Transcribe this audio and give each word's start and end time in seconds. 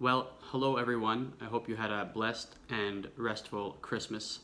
Well, 0.00 0.30
hello 0.44 0.78
everyone. 0.78 1.34
I 1.42 1.44
hope 1.44 1.68
you 1.68 1.76
had 1.76 1.90
a 1.90 2.06
blessed 2.06 2.56
and 2.70 3.06
restful 3.18 3.72
Christmas. 3.82 4.38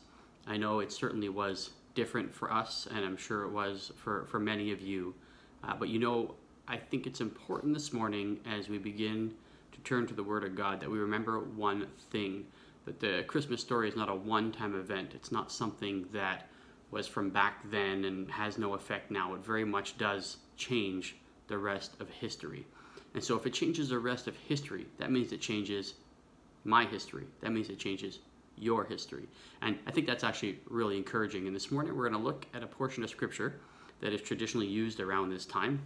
I 0.45 0.55
know 0.55 0.81
it 0.81 0.91
certainly 0.91 1.29
was 1.29 1.71
different 1.95 2.31
for 2.31 2.53
us, 2.53 2.87
and 2.93 3.03
I'm 3.03 3.17
sure 3.17 3.41
it 3.41 3.49
was 3.49 3.91
for, 3.95 4.25
for 4.25 4.39
many 4.39 4.71
of 4.71 4.81
you. 4.81 5.15
Uh, 5.63 5.73
but 5.73 5.89
you 5.89 5.97
know, 5.97 6.35
I 6.67 6.77
think 6.77 7.07
it's 7.07 7.21
important 7.21 7.73
this 7.73 7.91
morning 7.91 8.39
as 8.45 8.69
we 8.69 8.77
begin 8.77 9.33
to 9.71 9.79
turn 9.79 10.05
to 10.05 10.13
the 10.13 10.21
Word 10.21 10.43
of 10.43 10.53
God 10.53 10.79
that 10.79 10.91
we 10.91 10.99
remember 10.99 11.39
one 11.39 11.87
thing 12.11 12.45
that 12.85 12.99
the 12.99 13.23
Christmas 13.25 13.59
story 13.59 13.89
is 13.89 13.95
not 13.95 14.09
a 14.09 14.15
one 14.15 14.51
time 14.51 14.75
event. 14.75 15.13
It's 15.15 15.31
not 15.31 15.51
something 15.51 16.05
that 16.13 16.49
was 16.91 17.07
from 17.07 17.31
back 17.31 17.67
then 17.71 18.05
and 18.05 18.29
has 18.29 18.59
no 18.59 18.75
effect 18.75 19.09
now. 19.09 19.33
It 19.33 19.43
very 19.43 19.65
much 19.65 19.97
does 19.97 20.37
change 20.55 21.15
the 21.47 21.57
rest 21.57 21.99
of 21.99 22.11
history. 22.11 22.67
And 23.13 23.23
so, 23.23 23.35
if 23.35 23.45
it 23.45 23.53
changes 23.53 23.89
the 23.89 23.99
rest 23.99 24.27
of 24.27 24.35
history, 24.47 24.85
that 24.97 25.11
means 25.11 25.31
it 25.31 25.41
changes 25.41 25.95
my 26.63 26.85
history. 26.85 27.25
That 27.41 27.51
means 27.51 27.69
it 27.69 27.79
changes 27.79 28.19
your 28.57 28.83
history. 28.83 29.27
And 29.61 29.77
I 29.87 29.91
think 29.91 30.07
that's 30.07 30.23
actually 30.23 30.59
really 30.69 30.97
encouraging. 30.97 31.47
And 31.47 31.55
this 31.55 31.71
morning, 31.71 31.95
we're 31.95 32.09
going 32.09 32.21
to 32.21 32.25
look 32.25 32.45
at 32.53 32.63
a 32.63 32.67
portion 32.67 33.03
of 33.03 33.09
Scripture 33.09 33.59
that 34.01 34.13
is 34.13 34.21
traditionally 34.21 34.67
used 34.67 34.99
around 34.99 35.29
this 35.29 35.45
time 35.45 35.81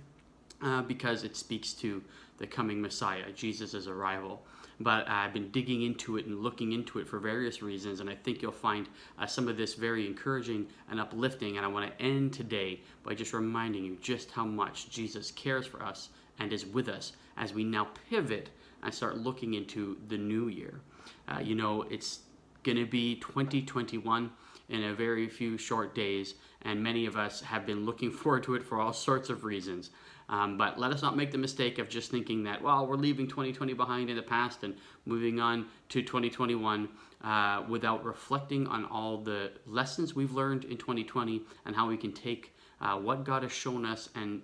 uh, 0.61 0.81
because 0.81 1.23
it 1.23 1.35
speaks 1.35 1.73
to 1.73 2.03
the 2.37 2.47
coming 2.47 2.81
Messiah, 2.81 3.31
Jesus' 3.33 3.87
arrival. 3.87 4.41
But 4.79 5.07
I've 5.07 5.31
been 5.31 5.51
digging 5.51 5.83
into 5.83 6.17
it 6.17 6.25
and 6.25 6.39
looking 6.39 6.71
into 6.71 6.97
it 6.97 7.07
for 7.07 7.19
various 7.19 7.61
reasons, 7.61 7.99
and 7.99 8.09
I 8.09 8.15
think 8.15 8.41
you'll 8.41 8.51
find 8.51 8.89
uh, 9.19 9.27
some 9.27 9.47
of 9.47 9.55
this 9.55 9.75
very 9.75 10.07
encouraging 10.07 10.65
and 10.89 10.99
uplifting. 10.99 11.57
And 11.57 11.65
I 11.65 11.69
want 11.69 11.91
to 11.91 12.03
end 12.03 12.33
today 12.33 12.81
by 13.03 13.13
just 13.13 13.33
reminding 13.33 13.85
you 13.85 13.97
just 14.01 14.31
how 14.31 14.45
much 14.45 14.89
Jesus 14.89 15.29
cares 15.31 15.67
for 15.67 15.83
us 15.83 16.09
and 16.41 16.51
is 16.51 16.65
with 16.65 16.89
us 16.89 17.13
as 17.37 17.53
we 17.53 17.63
now 17.63 17.87
pivot 18.09 18.49
and 18.83 18.93
start 18.93 19.17
looking 19.17 19.53
into 19.53 19.97
the 20.07 20.17
new 20.17 20.47
year. 20.47 20.81
Uh, 21.27 21.39
you 21.39 21.53
know, 21.53 21.83
it's 21.83 22.21
going 22.63 22.77
to 22.77 22.85
be 22.85 23.15
2021 23.15 24.31
in 24.69 24.83
a 24.85 24.93
very 24.93 25.27
few 25.27 25.57
short 25.57 25.93
days, 25.93 26.35
and 26.63 26.81
many 26.81 27.05
of 27.05 27.15
us 27.15 27.41
have 27.41 27.65
been 27.65 27.85
looking 27.85 28.11
forward 28.21 28.43
to 28.43 28.55
it 28.55 28.63
for 28.63 28.79
all 28.79 28.91
sorts 28.91 29.29
of 29.29 29.43
reasons. 29.43 29.91
Um, 30.29 30.57
but 30.57 30.79
let 30.79 30.91
us 30.91 31.01
not 31.01 31.17
make 31.17 31.31
the 31.31 31.37
mistake 31.37 31.77
of 31.77 31.89
just 31.89 32.09
thinking 32.09 32.43
that, 32.45 32.61
well, 32.61 32.87
we're 32.87 32.95
leaving 32.95 33.27
2020 33.27 33.73
behind 33.73 34.09
in 34.09 34.15
the 34.15 34.21
past 34.21 34.63
and 34.63 34.73
moving 35.05 35.41
on 35.41 35.65
to 35.89 36.01
2021 36.01 36.87
uh, 37.21 37.63
without 37.67 38.03
reflecting 38.05 38.65
on 38.67 38.85
all 38.85 39.17
the 39.17 39.51
lessons 39.65 40.15
we've 40.15 40.31
learned 40.31 40.63
in 40.63 40.77
2020 40.77 41.41
and 41.65 41.75
how 41.75 41.87
we 41.87 41.97
can 41.97 42.13
take 42.13 42.55
uh, 42.79 42.95
what 42.95 43.25
God 43.25 43.43
has 43.43 43.51
shown 43.51 43.85
us 43.85 44.09
and 44.15 44.41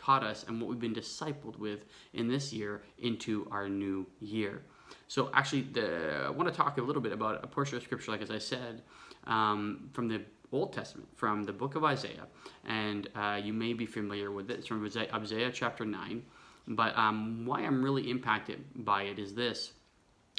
taught 0.00 0.22
us 0.22 0.44
and 0.48 0.60
what 0.60 0.68
we've 0.70 0.80
been 0.80 0.94
discipled 0.94 1.58
with 1.58 1.84
in 2.14 2.28
this 2.28 2.52
year 2.52 2.82
into 2.98 3.46
our 3.50 3.68
new 3.68 4.06
year. 4.20 4.62
So, 5.08 5.30
actually, 5.34 5.62
the, 5.62 6.24
I 6.26 6.30
want 6.30 6.48
to 6.48 6.54
talk 6.54 6.78
a 6.78 6.82
little 6.82 7.02
bit 7.02 7.12
about 7.12 7.44
a 7.44 7.46
portion 7.46 7.76
of 7.76 7.82
scripture, 7.82 8.10
like 8.10 8.22
as 8.22 8.30
I 8.30 8.38
said, 8.38 8.82
um, 9.26 9.90
from 9.92 10.08
the 10.08 10.22
Old 10.52 10.72
Testament, 10.72 11.08
from 11.16 11.44
the 11.44 11.52
book 11.52 11.74
of 11.76 11.84
Isaiah. 11.84 12.26
And 12.64 13.08
uh, 13.14 13.40
you 13.42 13.52
may 13.52 13.72
be 13.72 13.86
familiar 13.86 14.30
with 14.30 14.50
it. 14.50 14.58
It's 14.58 14.66
from 14.66 14.84
Isaiah 14.84 15.50
chapter 15.52 15.84
9. 15.84 16.22
But 16.68 16.96
um, 16.96 17.44
why 17.46 17.60
I'm 17.60 17.82
really 17.82 18.10
impacted 18.10 18.64
by 18.84 19.04
it 19.04 19.18
is 19.18 19.34
this. 19.34 19.72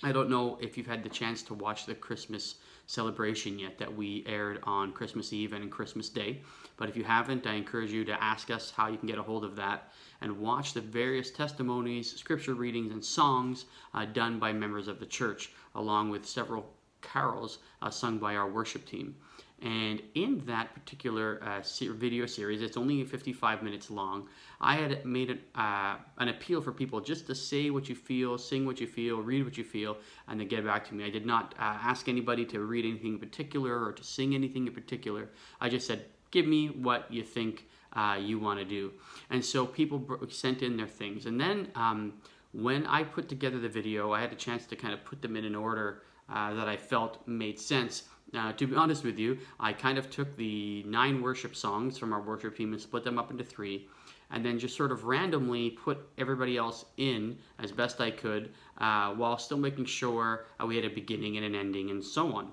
I 0.03 0.11
don't 0.11 0.29
know 0.29 0.57
if 0.61 0.77
you've 0.77 0.87
had 0.87 1.03
the 1.03 1.09
chance 1.09 1.43
to 1.43 1.53
watch 1.53 1.85
the 1.85 1.93
Christmas 1.93 2.55
celebration 2.87 3.59
yet 3.59 3.77
that 3.77 3.93
we 3.93 4.23
aired 4.27 4.59
on 4.63 4.91
Christmas 4.93 5.31
Eve 5.31 5.53
and 5.53 5.71
Christmas 5.71 6.09
Day. 6.09 6.41
But 6.81 6.89
if 6.89 6.97
you 6.97 7.03
haven't, 7.03 7.45
I 7.45 7.53
encourage 7.53 7.91
you 7.91 8.03
to 8.05 8.23
ask 8.23 8.49
us 8.49 8.71
how 8.71 8.87
you 8.87 8.97
can 8.97 9.07
get 9.07 9.19
a 9.19 9.21
hold 9.21 9.45
of 9.45 9.55
that 9.57 9.91
and 10.19 10.39
watch 10.39 10.73
the 10.73 10.81
various 10.81 11.29
testimonies, 11.29 12.11
scripture 12.11 12.55
readings, 12.55 12.91
and 12.91 13.05
songs 13.05 13.65
uh, 13.93 14.05
done 14.05 14.39
by 14.39 14.51
members 14.51 14.87
of 14.87 14.99
the 14.99 15.05
church, 15.05 15.51
along 15.75 16.09
with 16.09 16.25
several 16.25 16.73
carols 17.01 17.59
uh, 17.83 17.91
sung 17.91 18.17
by 18.17 18.35
our 18.35 18.49
worship 18.49 18.83
team. 18.87 19.15
And 19.61 20.01
in 20.15 20.43
that 20.47 20.73
particular 20.73 21.39
uh, 21.43 21.61
video 21.93 22.25
series, 22.25 22.63
it's 22.63 22.77
only 22.77 23.03
55 23.03 23.61
minutes 23.61 23.91
long. 23.91 24.27
I 24.59 24.77
had 24.77 25.05
made 25.05 25.29
an, 25.29 25.39
uh, 25.53 25.97
an 26.17 26.29
appeal 26.29 26.61
for 26.61 26.71
people 26.71 26.99
just 26.99 27.27
to 27.27 27.35
say 27.35 27.69
what 27.69 27.89
you 27.89 27.95
feel, 27.95 28.39
sing 28.39 28.65
what 28.65 28.81
you 28.81 28.87
feel, 28.87 29.21
read 29.21 29.45
what 29.45 29.55
you 29.55 29.63
feel, 29.63 29.97
and 30.27 30.39
then 30.39 30.47
get 30.47 30.65
back 30.65 30.87
to 30.87 30.95
me. 30.95 31.03
I 31.03 31.11
did 31.11 31.27
not 31.27 31.53
uh, 31.59 31.61
ask 31.61 32.09
anybody 32.09 32.43
to 32.45 32.61
read 32.61 32.85
anything 32.85 33.13
in 33.13 33.19
particular 33.19 33.85
or 33.85 33.91
to 33.91 34.03
sing 34.03 34.33
anything 34.33 34.65
in 34.65 34.73
particular. 34.73 35.29
I 35.59 35.69
just 35.69 35.85
said, 35.85 36.05
give 36.31 36.47
me 36.47 36.67
what 36.67 37.11
you 37.11 37.23
think 37.23 37.67
uh, 37.93 38.17
you 38.19 38.39
want 38.39 38.59
to 38.59 38.65
do. 38.65 38.91
And 39.29 39.43
so 39.43 39.65
people 39.65 40.01
sent 40.29 40.61
in 40.61 40.77
their 40.77 40.87
things. 40.87 41.25
And 41.25 41.39
then 41.39 41.67
um, 41.75 42.13
when 42.53 42.85
I 42.87 43.03
put 43.03 43.29
together 43.29 43.59
the 43.59 43.69
video, 43.69 44.11
I 44.11 44.21
had 44.21 44.31
a 44.31 44.35
chance 44.35 44.65
to 44.67 44.75
kind 44.75 44.93
of 44.93 45.03
put 45.05 45.21
them 45.21 45.35
in 45.35 45.45
an 45.45 45.55
order 45.55 46.03
uh, 46.29 46.53
that 46.53 46.67
I 46.67 46.77
felt 46.77 47.25
made 47.27 47.59
sense. 47.59 48.03
Uh, 48.33 48.53
to 48.53 48.65
be 48.65 48.75
honest 48.75 49.03
with 49.03 49.19
you, 49.19 49.37
I 49.59 49.73
kind 49.73 49.97
of 49.97 50.09
took 50.09 50.35
the 50.37 50.83
nine 50.83 51.21
worship 51.21 51.55
songs 51.55 51.97
from 51.97 52.13
our 52.13 52.21
worship 52.21 52.55
team 52.55 52.71
and 52.71 52.81
split 52.81 53.03
them 53.03 53.19
up 53.19 53.29
into 53.29 53.43
three, 53.43 53.89
and 54.31 54.45
then 54.45 54.57
just 54.57 54.77
sort 54.77 54.93
of 54.93 55.03
randomly 55.03 55.71
put 55.71 55.97
everybody 56.17 56.55
else 56.55 56.85
in 56.95 57.37
as 57.59 57.73
best 57.73 57.99
I 57.99 58.11
could, 58.11 58.51
uh, 58.77 59.11
while 59.15 59.37
still 59.37 59.57
making 59.57 59.83
sure 59.83 60.45
uh, 60.61 60.65
we 60.65 60.77
had 60.77 60.85
a 60.85 60.89
beginning 60.89 61.35
and 61.35 61.45
an 61.45 61.55
ending 61.55 61.89
and 61.89 62.01
so 62.01 62.31
on. 62.31 62.51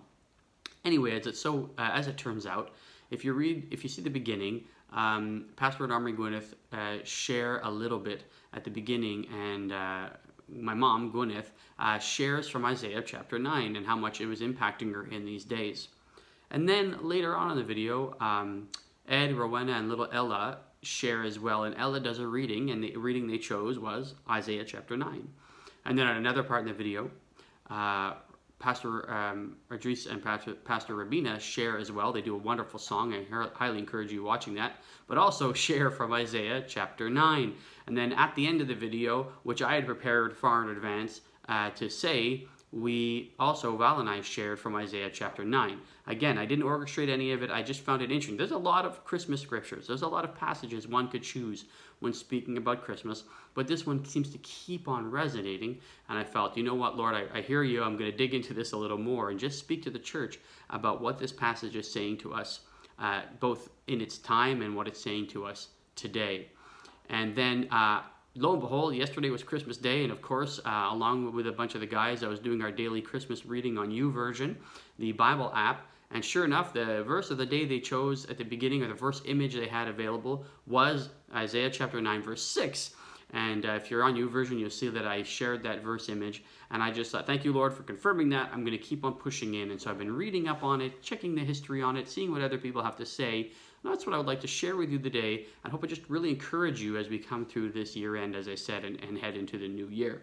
Anyway, 0.84 1.16
as 1.16 1.28
it 1.28 1.36
so 1.36 1.70
uh, 1.78 1.90
as 1.92 2.08
it 2.08 2.16
turns 2.16 2.46
out, 2.46 2.72
if 3.10 3.24
you 3.24 3.32
read, 3.32 3.68
if 3.70 3.82
you 3.82 3.88
see 3.88 4.02
the 4.02 4.10
beginning, 4.10 4.64
um, 4.92 5.46
Pastor 5.56 5.84
and 5.84 5.92
Armory 5.92 6.14
Gwyneth 6.14 6.54
uh, 6.72 7.04
share 7.04 7.60
a 7.60 7.70
little 7.70 7.98
bit 7.98 8.24
at 8.54 8.64
the 8.64 8.70
beginning, 8.70 9.26
and 9.32 9.72
uh, 9.72 10.08
my 10.48 10.74
mom, 10.74 11.12
Gwyneth, 11.12 11.50
uh, 11.78 11.98
shares 11.98 12.48
from 12.48 12.64
Isaiah 12.64 13.02
chapter 13.02 13.38
9 13.38 13.76
and 13.76 13.86
how 13.86 13.96
much 13.96 14.20
it 14.20 14.26
was 14.26 14.40
impacting 14.40 14.92
her 14.94 15.06
in 15.06 15.24
these 15.24 15.44
days. 15.44 15.88
And 16.50 16.68
then 16.68 16.96
later 17.02 17.36
on 17.36 17.50
in 17.50 17.58
the 17.58 17.64
video, 17.64 18.16
um, 18.20 18.68
Ed, 19.08 19.34
Rowena, 19.34 19.72
and 19.72 19.88
little 19.88 20.08
Ella 20.10 20.58
share 20.82 21.22
as 21.22 21.38
well. 21.38 21.64
And 21.64 21.74
Ella 21.76 22.00
does 22.00 22.18
a 22.18 22.26
reading, 22.26 22.70
and 22.70 22.82
the 22.82 22.96
reading 22.96 23.26
they 23.26 23.38
chose 23.38 23.78
was 23.78 24.14
Isaiah 24.30 24.64
chapter 24.64 24.96
9. 24.96 25.28
And 25.84 25.98
then 25.98 26.06
at 26.06 26.16
another 26.16 26.42
part 26.42 26.62
in 26.62 26.68
the 26.68 26.74
video, 26.74 27.10
uh, 27.70 28.14
Pastor 28.58 29.08
um, 29.10 29.56
Idris 29.72 30.06
and 30.06 30.22
Pastor, 30.22 30.54
Pastor 30.54 30.94
Rabina 30.94 31.38
share 31.40 31.78
as 31.78 31.92
well. 31.92 32.12
They 32.12 32.22
do 32.22 32.34
a 32.34 32.38
wonderful 32.38 32.80
song. 32.80 33.14
I 33.14 33.24
highly 33.54 33.78
encourage 33.78 34.12
you 34.12 34.24
watching 34.24 34.54
that. 34.54 34.82
But 35.06 35.18
also 35.18 35.52
share 35.66 35.90
from 35.90 36.12
Isaiah 36.12 36.64
chapter 36.66 37.08
9. 37.08 37.54
And 37.86 37.96
then 37.96 38.12
at 38.12 38.34
the 38.34 38.46
end 38.46 38.60
of 38.60 38.68
the 38.68 38.74
video, 38.74 39.32
which 39.44 39.62
I 39.62 39.74
had 39.74 39.86
prepared 39.86 40.36
far 40.36 40.62
in 40.64 40.70
advance 40.70 41.20
uh, 41.48 41.70
to 41.70 41.88
say, 41.88 42.46
we 42.70 43.32
also, 43.38 43.74
Val 43.76 44.00
and 44.00 44.08
I 44.10 44.20
shared 44.20 44.58
from 44.58 44.76
Isaiah 44.76 45.08
chapter 45.10 45.42
9. 45.42 45.78
Again, 46.06 46.36
I 46.36 46.44
didn't 46.44 46.66
orchestrate 46.66 47.08
any 47.08 47.32
of 47.32 47.42
it, 47.42 47.50
I 47.50 47.62
just 47.62 47.80
found 47.80 48.02
it 48.02 48.10
interesting. 48.10 48.36
There's 48.36 48.50
a 48.50 48.58
lot 48.58 48.84
of 48.84 49.04
Christmas 49.04 49.40
scriptures, 49.40 49.86
there's 49.86 50.02
a 50.02 50.08
lot 50.08 50.24
of 50.24 50.34
passages 50.34 50.86
one 50.86 51.08
could 51.08 51.22
choose 51.22 51.64
when 52.00 52.12
speaking 52.12 52.58
about 52.58 52.84
Christmas, 52.84 53.24
but 53.54 53.66
this 53.66 53.86
one 53.86 54.04
seems 54.04 54.28
to 54.30 54.38
keep 54.38 54.86
on 54.86 55.10
resonating. 55.10 55.78
And 56.08 56.18
I 56.18 56.24
felt, 56.24 56.56
you 56.56 56.62
know 56.62 56.74
what, 56.74 56.96
Lord, 56.96 57.14
I, 57.14 57.24
I 57.38 57.40
hear 57.40 57.62
you. 57.62 57.82
I'm 57.82 57.96
going 57.96 58.10
to 58.10 58.16
dig 58.16 58.34
into 58.34 58.52
this 58.52 58.72
a 58.72 58.76
little 58.76 58.98
more 58.98 59.30
and 59.30 59.40
just 59.40 59.58
speak 59.58 59.82
to 59.84 59.90
the 59.90 59.98
church 59.98 60.38
about 60.70 61.00
what 61.00 61.18
this 61.18 61.32
passage 61.32 61.74
is 61.74 61.90
saying 61.90 62.18
to 62.18 62.34
us, 62.34 62.60
uh, 62.98 63.22
both 63.40 63.70
in 63.86 64.00
its 64.00 64.18
time 64.18 64.60
and 64.62 64.76
what 64.76 64.86
it's 64.86 65.02
saying 65.02 65.28
to 65.28 65.46
us 65.46 65.68
today. 65.96 66.48
And 67.08 67.34
then, 67.34 67.66
uh, 67.72 68.02
lo 68.38 68.52
and 68.52 68.60
behold, 68.60 68.94
yesterday 68.94 69.30
was 69.30 69.42
Christmas 69.42 69.76
Day, 69.76 70.04
and 70.04 70.12
of 70.12 70.22
course, 70.22 70.60
uh, 70.64 70.88
along 70.90 71.32
with 71.34 71.46
a 71.48 71.52
bunch 71.52 71.74
of 71.74 71.80
the 71.80 71.86
guys, 71.86 72.22
I 72.22 72.28
was 72.28 72.38
doing 72.38 72.62
our 72.62 72.70
daily 72.70 73.02
Christmas 73.02 73.44
reading 73.44 73.76
on 73.76 73.90
YouVersion, 73.90 74.54
the 74.98 75.12
Bible 75.12 75.52
app. 75.54 75.86
And 76.10 76.24
sure 76.24 76.44
enough, 76.44 76.72
the 76.72 77.02
verse 77.02 77.30
of 77.30 77.36
the 77.36 77.44
day 77.44 77.66
they 77.66 77.80
chose 77.80 78.24
at 78.26 78.38
the 78.38 78.44
beginning, 78.44 78.82
or 78.82 78.88
the 78.88 78.94
verse 78.94 79.20
image 79.26 79.54
they 79.54 79.66
had 79.66 79.88
available, 79.88 80.44
was 80.66 81.10
Isaiah 81.34 81.68
chapter 81.68 82.00
9, 82.00 82.22
verse 82.22 82.42
6. 82.42 82.94
And 83.34 83.66
uh, 83.66 83.72
if 83.72 83.90
you're 83.90 84.04
on 84.04 84.14
YouVersion, 84.14 84.58
you'll 84.58 84.70
see 84.70 84.88
that 84.88 85.06
I 85.06 85.22
shared 85.22 85.62
that 85.64 85.82
verse 85.82 86.08
image. 86.08 86.44
And 86.70 86.82
I 86.82 86.90
just 86.90 87.10
thought, 87.10 87.26
thank 87.26 87.44
you, 87.44 87.52
Lord, 87.52 87.74
for 87.74 87.82
confirming 87.82 88.30
that. 88.30 88.50
I'm 88.52 88.64
going 88.64 88.76
to 88.76 88.82
keep 88.82 89.04
on 89.04 89.14
pushing 89.14 89.54
in. 89.54 89.70
And 89.70 89.80
so 89.80 89.90
I've 89.90 89.98
been 89.98 90.12
reading 90.12 90.48
up 90.48 90.62
on 90.62 90.80
it, 90.80 91.02
checking 91.02 91.34
the 91.34 91.44
history 91.44 91.82
on 91.82 91.96
it, 91.96 92.08
seeing 92.08 92.30
what 92.30 92.40
other 92.40 92.56
people 92.56 92.82
have 92.82 92.96
to 92.96 93.06
say. 93.06 93.50
And 93.82 93.92
that's 93.92 94.06
what 94.06 94.14
I 94.14 94.18
would 94.18 94.26
like 94.26 94.40
to 94.40 94.48
share 94.48 94.76
with 94.76 94.90
you 94.90 94.98
today. 94.98 95.46
I 95.64 95.68
hope 95.68 95.84
I 95.84 95.86
just 95.86 96.08
really 96.08 96.30
encourage 96.30 96.80
you 96.80 96.96
as 96.96 97.08
we 97.08 97.18
come 97.18 97.44
through 97.44 97.72
this 97.72 97.94
year 97.94 98.16
end, 98.16 98.34
as 98.34 98.48
I 98.48 98.54
said, 98.54 98.84
and, 98.84 99.02
and 99.04 99.16
head 99.16 99.36
into 99.36 99.56
the 99.58 99.68
new 99.68 99.88
year. 99.88 100.22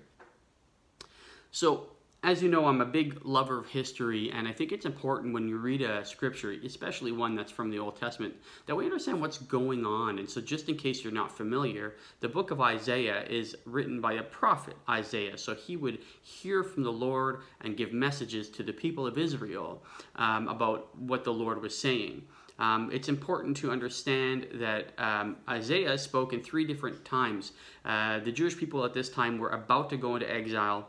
So, 1.51 1.87
as 2.21 2.41
you 2.41 2.49
know, 2.49 2.65
I'm 2.65 2.81
a 2.81 2.85
big 2.85 3.23
lover 3.23 3.59
of 3.59 3.67
history, 3.67 4.31
and 4.31 4.47
I 4.47 4.51
think 4.51 4.71
it's 4.71 4.87
important 4.87 5.31
when 5.31 5.47
you 5.47 5.57
read 5.57 5.83
a 5.83 6.03
scripture, 6.03 6.55
especially 6.65 7.11
one 7.11 7.35
that's 7.35 7.51
from 7.51 7.69
the 7.69 7.77
Old 7.77 7.99
Testament, 7.99 8.33
that 8.65 8.75
we 8.75 8.83
understand 8.83 9.21
what's 9.21 9.37
going 9.37 9.85
on. 9.85 10.17
And 10.17 10.27
so, 10.27 10.41
just 10.41 10.67
in 10.67 10.75
case 10.75 11.03
you're 11.03 11.13
not 11.13 11.31
familiar, 11.31 11.95
the 12.21 12.27
book 12.27 12.49
of 12.49 12.59
Isaiah 12.59 13.23
is 13.29 13.55
written 13.65 14.01
by 14.01 14.13
a 14.13 14.23
prophet, 14.23 14.75
Isaiah. 14.89 15.37
So, 15.37 15.53
he 15.53 15.77
would 15.77 15.99
hear 16.23 16.63
from 16.63 16.81
the 16.81 16.91
Lord 16.91 17.41
and 17.61 17.77
give 17.77 17.93
messages 17.93 18.49
to 18.49 18.63
the 18.63 18.73
people 18.73 19.05
of 19.05 19.19
Israel 19.19 19.83
um, 20.15 20.47
about 20.47 20.97
what 20.97 21.23
the 21.23 21.33
Lord 21.33 21.61
was 21.61 21.77
saying. 21.77 22.23
Um, 22.57 22.89
it's 22.93 23.09
important 23.09 23.57
to 23.57 23.71
understand 23.71 24.47
that 24.55 24.93
um, 24.97 25.37
Isaiah 25.49 25.97
spoke 25.97 26.33
in 26.33 26.41
three 26.41 26.65
different 26.65 27.03
times. 27.03 27.51
Uh, 27.83 28.19
the 28.19 28.31
Jewish 28.31 28.57
people 28.57 28.85
at 28.85 28.93
this 28.93 29.09
time 29.09 29.37
were 29.39 29.49
about 29.49 29.89
to 29.89 29.97
go 29.97 30.15
into 30.15 30.31
exile 30.31 30.87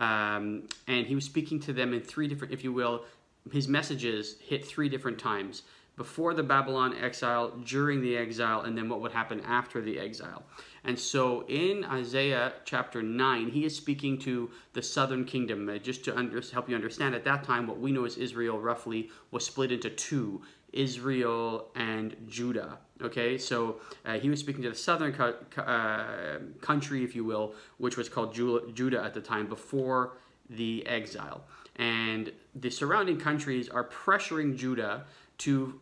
Um, 0.00 0.64
and 0.86 1.06
he 1.06 1.14
was 1.14 1.24
speaking 1.24 1.60
to 1.60 1.72
them 1.72 1.92
in 1.92 2.00
three 2.00 2.28
different, 2.28 2.52
if 2.52 2.64
you 2.64 2.72
will, 2.72 3.04
his 3.52 3.68
messages 3.68 4.36
hit 4.40 4.64
three 4.66 4.88
different 4.88 5.18
times 5.18 5.62
before 5.96 6.34
the 6.34 6.42
Babylon 6.42 6.96
exile, 7.00 7.50
during 7.64 8.00
the 8.00 8.16
exile, 8.16 8.62
and 8.62 8.76
then 8.76 8.88
what 8.88 9.00
would 9.00 9.12
happen 9.12 9.40
after 9.42 9.80
the 9.80 9.98
exile. 9.98 10.42
And 10.82 10.98
so 10.98 11.44
in 11.46 11.84
Isaiah 11.84 12.54
chapter 12.64 13.00
9, 13.00 13.50
he 13.50 13.64
is 13.64 13.76
speaking 13.76 14.18
to 14.20 14.50
the 14.72 14.82
southern 14.82 15.24
kingdom. 15.24 15.68
Uh, 15.68 15.78
just 15.78 16.04
to 16.06 16.16
under, 16.16 16.40
help 16.40 16.68
you 16.68 16.74
understand, 16.74 17.14
at 17.14 17.24
that 17.24 17.44
time, 17.44 17.68
what 17.68 17.78
we 17.78 17.92
know 17.92 18.04
as 18.04 18.16
Israel 18.16 18.58
roughly 18.58 19.10
was 19.30 19.46
split 19.46 19.70
into 19.70 19.88
two 19.88 20.42
Israel 20.74 21.70
and 21.74 22.16
Judah. 22.28 22.78
Okay, 23.02 23.38
so 23.38 23.80
uh, 24.04 24.18
he 24.18 24.28
was 24.30 24.40
speaking 24.40 24.62
to 24.62 24.70
the 24.70 24.76
southern 24.76 25.12
co- 25.12 25.34
uh, 25.60 26.38
country, 26.60 27.02
if 27.02 27.16
you 27.16 27.24
will, 27.24 27.54
which 27.78 27.96
was 27.96 28.08
called 28.08 28.34
Judah 28.34 29.02
at 29.02 29.14
the 29.14 29.20
time 29.20 29.46
before 29.46 30.12
the 30.48 30.86
exile. 30.86 31.44
And 31.76 32.30
the 32.54 32.70
surrounding 32.70 33.18
countries 33.18 33.68
are 33.68 33.88
pressuring 33.88 34.56
Judah 34.56 35.06
to 35.38 35.80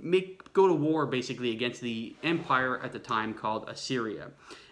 make 0.00 0.52
go 0.52 0.66
to 0.68 0.74
war 0.74 1.06
basically 1.06 1.50
against 1.52 1.80
the 1.80 2.14
empire 2.22 2.80
at 2.82 2.92
the 2.92 2.98
time 2.98 3.34
called 3.34 3.68
Assyria, 3.68 4.30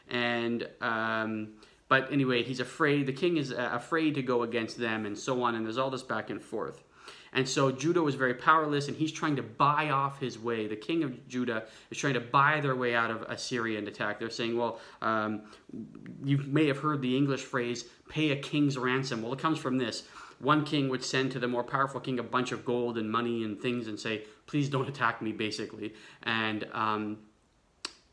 and 0.09 0.69
um, 0.81 1.49
but 1.89 2.11
anyway, 2.13 2.43
he's 2.43 2.61
afraid. 2.61 3.07
The 3.07 3.13
king 3.13 3.37
is 3.37 3.53
uh, 3.53 3.71
afraid 3.73 4.15
to 4.15 4.23
go 4.23 4.43
against 4.43 4.79
them, 4.79 5.07
and 5.07 5.17
so 5.17 5.43
on. 5.43 5.55
And 5.55 5.65
there's 5.65 5.79
all 5.79 5.91
this 5.91 6.03
back 6.03 6.31
and 6.31 6.43
forth. 6.43 6.83
And 7.37 7.47
so 7.47 7.71
Judah 7.71 8.03
was 8.03 8.15
very 8.15 8.35
powerless, 8.35 8.89
and 8.89 8.97
he's 8.97 9.13
trying 9.13 9.37
to 9.37 9.43
buy 9.43 9.91
off 9.91 10.19
his 10.19 10.39
way. 10.39 10.67
The 10.67 10.77
king 10.77 11.05
of 11.05 11.29
Judah 11.29 11.65
is 11.91 11.99
trying 11.99 12.15
to 12.15 12.21
buy 12.21 12.61
their 12.61 12.75
way 12.75 12.95
out 12.95 13.11
of 13.11 13.23
Assyrian 13.29 13.87
attack. 13.87 14.19
They're 14.19 14.31
saying, 14.31 14.57
well, 14.57 14.81
um, 15.03 15.43
you 16.25 16.39
may 16.39 16.67
have 16.67 16.79
heard 16.79 17.03
the 17.03 17.15
English 17.15 17.43
phrase, 17.43 17.85
pay 18.09 18.31
a 18.31 18.37
king's 18.37 18.79
ransom. 18.79 19.21
Well, 19.21 19.35
it 19.35 19.39
comes 19.39 19.59
from 19.59 19.77
this 19.77 20.05
one 20.39 20.65
king 20.65 20.89
would 20.89 21.05
send 21.05 21.33
to 21.33 21.39
the 21.39 21.49
more 21.49 21.65
powerful 21.65 22.01
king 22.01 22.19
a 22.19 22.23
bunch 22.23 22.53
of 22.53 22.65
gold 22.65 22.99
and 22.99 23.11
money 23.11 23.45
and 23.45 23.61
things 23.61 23.87
and 23.87 23.99
say, 23.99 24.25
please 24.47 24.69
don't 24.69 24.89
attack 24.89 25.23
me, 25.23 25.33
basically. 25.33 25.95
And 26.25 26.67
um, 26.73 27.19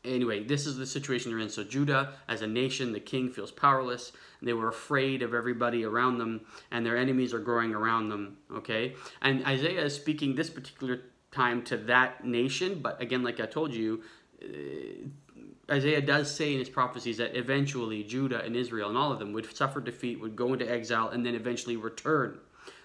anyway, 0.04 0.44
this 0.44 0.66
is 0.66 0.76
the 0.76 0.86
situation 0.86 1.30
they're 1.30 1.40
in. 1.40 1.48
So 1.48 1.64
Judah, 1.64 2.14
as 2.28 2.42
a 2.42 2.46
nation, 2.46 2.92
the 2.92 3.00
king 3.00 3.30
feels 3.30 3.50
powerless. 3.50 4.12
They 4.42 4.52
were 4.52 4.68
afraid 4.68 5.22
of 5.22 5.34
everybody 5.34 5.84
around 5.84 6.18
them, 6.18 6.42
and 6.70 6.84
their 6.84 6.96
enemies 6.96 7.32
are 7.32 7.38
growing 7.38 7.74
around 7.74 8.08
them. 8.08 8.38
Okay, 8.52 8.94
and 9.22 9.44
Isaiah 9.46 9.84
is 9.84 9.94
speaking 9.94 10.34
this 10.34 10.50
particular 10.50 11.00
time 11.32 11.62
to 11.64 11.76
that 11.76 12.24
nation. 12.24 12.80
But 12.80 13.00
again, 13.00 13.22
like 13.22 13.40
I 13.40 13.46
told 13.46 13.74
you, 13.74 14.02
uh, 14.42 15.08
Isaiah 15.70 16.02
does 16.02 16.34
say 16.34 16.52
in 16.52 16.58
his 16.58 16.68
prophecies 16.68 17.16
that 17.16 17.36
eventually 17.36 18.02
Judah 18.02 18.42
and 18.44 18.54
Israel 18.54 18.88
and 18.88 18.98
all 18.98 19.12
of 19.12 19.18
them 19.18 19.32
would 19.32 19.56
suffer 19.56 19.80
defeat, 19.80 20.20
would 20.20 20.36
go 20.36 20.52
into 20.52 20.70
exile, 20.70 21.08
and 21.08 21.24
then 21.24 21.34
eventually 21.34 21.76
return. 21.76 22.38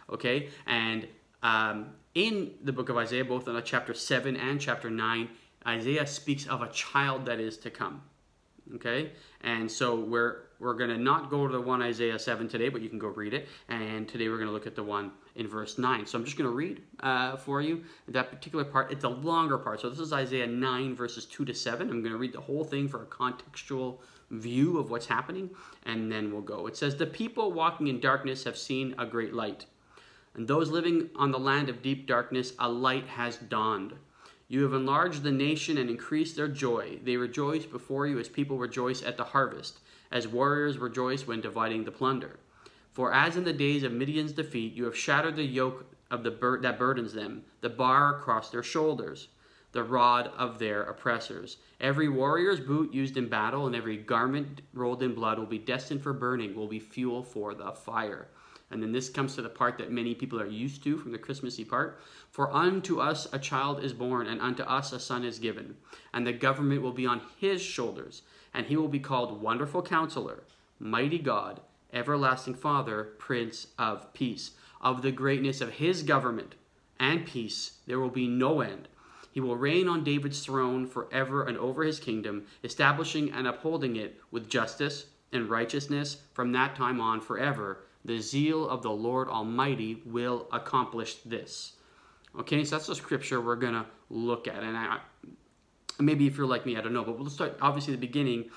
Okay? 0.10 0.50
And 0.66 1.08
um, 1.44 1.92
in 2.16 2.52
the 2.64 2.72
book 2.72 2.90
of 2.90 2.98
Isaiah, 2.98 3.26
both 3.26 3.48
in 3.48 3.62
chapter 3.64 3.94
7 3.94 4.36
and 4.36 4.62
chapter 4.62 4.90
9, 4.90 5.30
Isaiah 5.68 6.08
speaks 6.08 6.48
of 6.48 6.62
a 6.62 6.70
child 6.70 7.26
that 7.26 7.40
is 7.40 7.58
to 7.60 7.70
come. 7.70 8.02
Okay? 8.76 9.12
And 9.42 9.70
so 9.72 9.96
we're 9.96 10.50
we're 10.60 10.74
going 10.74 10.90
to 10.90 10.98
not 10.98 11.30
go 11.30 11.48
to 11.48 11.54
the 11.54 11.62
one 11.62 11.82
Isaiah 11.82 12.20
7 12.20 12.50
today, 12.50 12.68
but 12.68 12.82
you 12.82 12.90
can 12.90 13.00
go 13.00 13.08
read 13.08 13.34
it. 13.34 13.48
And 13.70 14.08
today 14.10 14.28
we're 14.28 14.36
going 14.36 14.50
to 14.50 14.54
look 14.54 14.68
at 14.68 14.76
the 14.76 14.84
one 14.84 15.12
in 15.36 15.48
verse 15.48 15.78
9. 15.78 16.06
So 16.06 16.18
I'm 16.18 16.26
just 16.26 16.38
going 16.38 16.50
to 16.50 16.56
read 16.56 16.82
uh, 17.00 17.38
for 17.38 17.62
you 17.62 17.84
that 18.10 18.30
particular 18.30 18.66
part. 18.66 18.92
It's 18.92 19.06
a 19.06 19.10
longer 19.10 19.58
part. 19.58 19.80
So 19.80 19.90
this 19.90 20.00
is 20.00 20.12
Isaiah 20.12 20.48
9, 20.48 20.96
verses 20.96 21.26
2 21.26 21.46
to 21.46 21.54
7. 21.54 21.90
I'm 21.90 22.02
going 22.02 22.12
to 22.12 22.18
read 22.18 22.34
the 22.34 22.42
whole 22.42 22.66
thing 22.66 22.90
for 22.90 23.04
a 23.04 23.06
contextual 23.06 24.00
view 24.32 24.78
of 24.78 24.92
what's 24.92 25.06
happening, 25.06 25.50
and 25.84 26.12
then 26.12 26.32
we'll 26.32 26.42
go. 26.42 26.68
It 26.68 26.76
says, 26.76 26.96
The 26.96 27.06
people 27.06 27.54
walking 27.54 27.88
in 27.88 28.02
darkness 28.02 28.44
have 28.44 28.58
seen 28.58 28.94
a 28.98 29.06
great 29.06 29.34
light. 29.34 29.66
And 30.36 30.48
those 30.48 30.70
living 30.70 31.10
on 31.16 31.32
the 31.32 31.40
land 31.40 31.70
of 31.70 31.82
deep 31.82 32.06
darkness, 32.06 32.54
a 32.60 32.70
light 32.70 33.08
has 33.08 33.38
dawned. 33.38 33.94
You 34.52 34.64
have 34.64 34.74
enlarged 34.74 35.22
the 35.22 35.32
nation 35.32 35.78
and 35.78 35.92
increased 35.92 36.36
their 36.36 36.48
joy. 36.48 36.98
They 37.04 37.18
rejoice 37.18 37.68
before 37.68 38.08
you 38.08 38.18
as 38.18 38.28
people 38.28 38.58
rejoice 38.58 39.04
at 39.04 39.16
the 39.16 39.26
harvest 39.26 39.80
as 40.12 40.28
warriors 40.28 40.80
rejoice 40.80 41.28
when 41.28 41.40
dividing 41.40 41.84
the 41.84 41.92
plunder. 41.92 42.40
For 42.92 43.14
as 43.14 43.38
in 43.38 43.44
the 43.44 43.54
days 43.54 43.84
of 43.84 43.92
Midian's 43.92 44.32
defeat, 44.32 44.74
you 44.74 44.86
have 44.86 44.98
shattered 44.98 45.36
the 45.36 45.44
yoke 45.44 45.86
of 46.10 46.24
the 46.24 46.32
bur- 46.32 46.62
that 46.62 46.80
burdens 46.80 47.14
them, 47.14 47.44
the 47.62 47.70
bar 47.70 48.18
across 48.18 48.50
their 48.50 48.64
shoulders, 48.64 49.28
the 49.72 49.84
rod 49.84 50.32
of 50.36 50.58
their 50.58 50.82
oppressors. 50.82 51.58
Every 51.80 52.10
warrior's 52.10 52.60
boot 52.60 52.92
used 52.92 53.18
in 53.18 53.30
battle 53.30 53.68
and 53.68 53.76
every 53.76 53.98
garment 53.98 54.62
rolled 54.74 55.04
in 55.04 55.14
blood 55.14 55.38
will 55.38 55.46
be 55.46 55.60
destined 55.60 56.02
for 56.02 56.12
burning, 56.12 56.56
will 56.56 56.68
be 56.68 56.80
fuel 56.80 57.22
for 57.22 57.54
the 57.54 57.72
fire. 57.72 58.28
And 58.72 58.84
then 58.84 58.92
this 58.92 59.10
comes 59.10 59.36
to 59.36 59.42
the 59.42 59.50
part 59.50 59.78
that 59.78 59.92
many 59.92 60.14
people 60.14 60.40
are 60.40 60.46
used 60.46 60.84
to 60.84 60.98
from 60.98 61.12
the 61.12 61.18
Christmassy 61.18 61.66
part. 61.66 62.00
For 62.30 62.54
unto 62.54 63.00
us 63.00 63.28
a 63.34 63.40
child 63.40 63.84
is 63.84 63.94
born, 63.94 64.28
and 64.28 64.42
unto 64.42 64.64
us 64.64 64.94
a 64.94 65.00
son 65.00 65.24
is 65.24 65.40
given, 65.40 65.78
and 66.14 66.26
the 66.26 66.34
government 66.34 66.82
will 66.82 66.92
be 66.92 67.06
on 67.06 67.22
his 67.40 67.62
shoulders 67.62 68.22
and 68.54 68.66
he 68.66 68.76
will 68.76 68.88
be 68.88 69.00
called 69.00 69.42
Wonderful 69.42 69.82
Counselor, 69.82 70.44
Mighty 70.80 71.20
God, 71.20 71.62
Everlasting 71.94 72.56
Father, 72.56 73.16
Prince 73.18 73.68
of 73.78 74.14
Peace. 74.14 74.52
Of 74.82 75.02
the 75.02 75.12
greatness 75.12 75.60
of 75.60 75.74
his 75.74 76.04
government 76.04 76.56
and 77.00 77.26
peace 77.26 77.80
there 77.86 78.00
will 78.00 78.10
be 78.10 78.28
no 78.28 78.62
end. 78.62 78.88
He 79.32 79.40
will 79.40 79.58
reign 79.58 79.88
on 79.88 80.04
David's 80.04 80.44
throne 80.44 80.88
forever 80.88 81.44
and 81.44 81.58
over 81.58 81.84
his 81.84 82.00
kingdom, 82.00 82.46
establishing 82.64 83.32
and 83.32 83.46
upholding 83.46 83.96
it 83.96 84.20
with 84.32 84.50
justice 84.50 85.06
and 85.32 85.50
righteousness 85.50 86.18
from 86.34 86.54
that 86.54 86.76
time 86.76 87.00
on 87.00 87.22
forever. 87.22 87.84
The 88.10 88.20
zeal 88.20 88.68
of 88.68 88.82
the 88.82 88.90
Lord 88.90 89.28
Almighty 89.28 90.02
will 90.04 90.48
accomplish 90.52 91.18
this. 91.26 91.74
Okay, 92.40 92.64
so 92.64 92.76
that's 92.76 92.88
the 92.88 92.96
scripture 92.96 93.40
we're 93.40 93.56
going 93.56 93.76
to 93.76 93.86
look 94.10 94.48
at. 94.48 94.64
And 94.64 94.76
I, 94.76 94.98
maybe 96.00 96.26
if 96.26 96.36
you're 96.36 96.48
like 96.48 96.66
me, 96.66 96.76
I 96.76 96.82
don't 96.82 96.92
know, 96.92 97.04
but 97.04 97.20
we'll 97.20 97.30
start 97.30 97.60
obviously 97.62 97.94
the 97.94 98.00
beginning. 98.00 98.50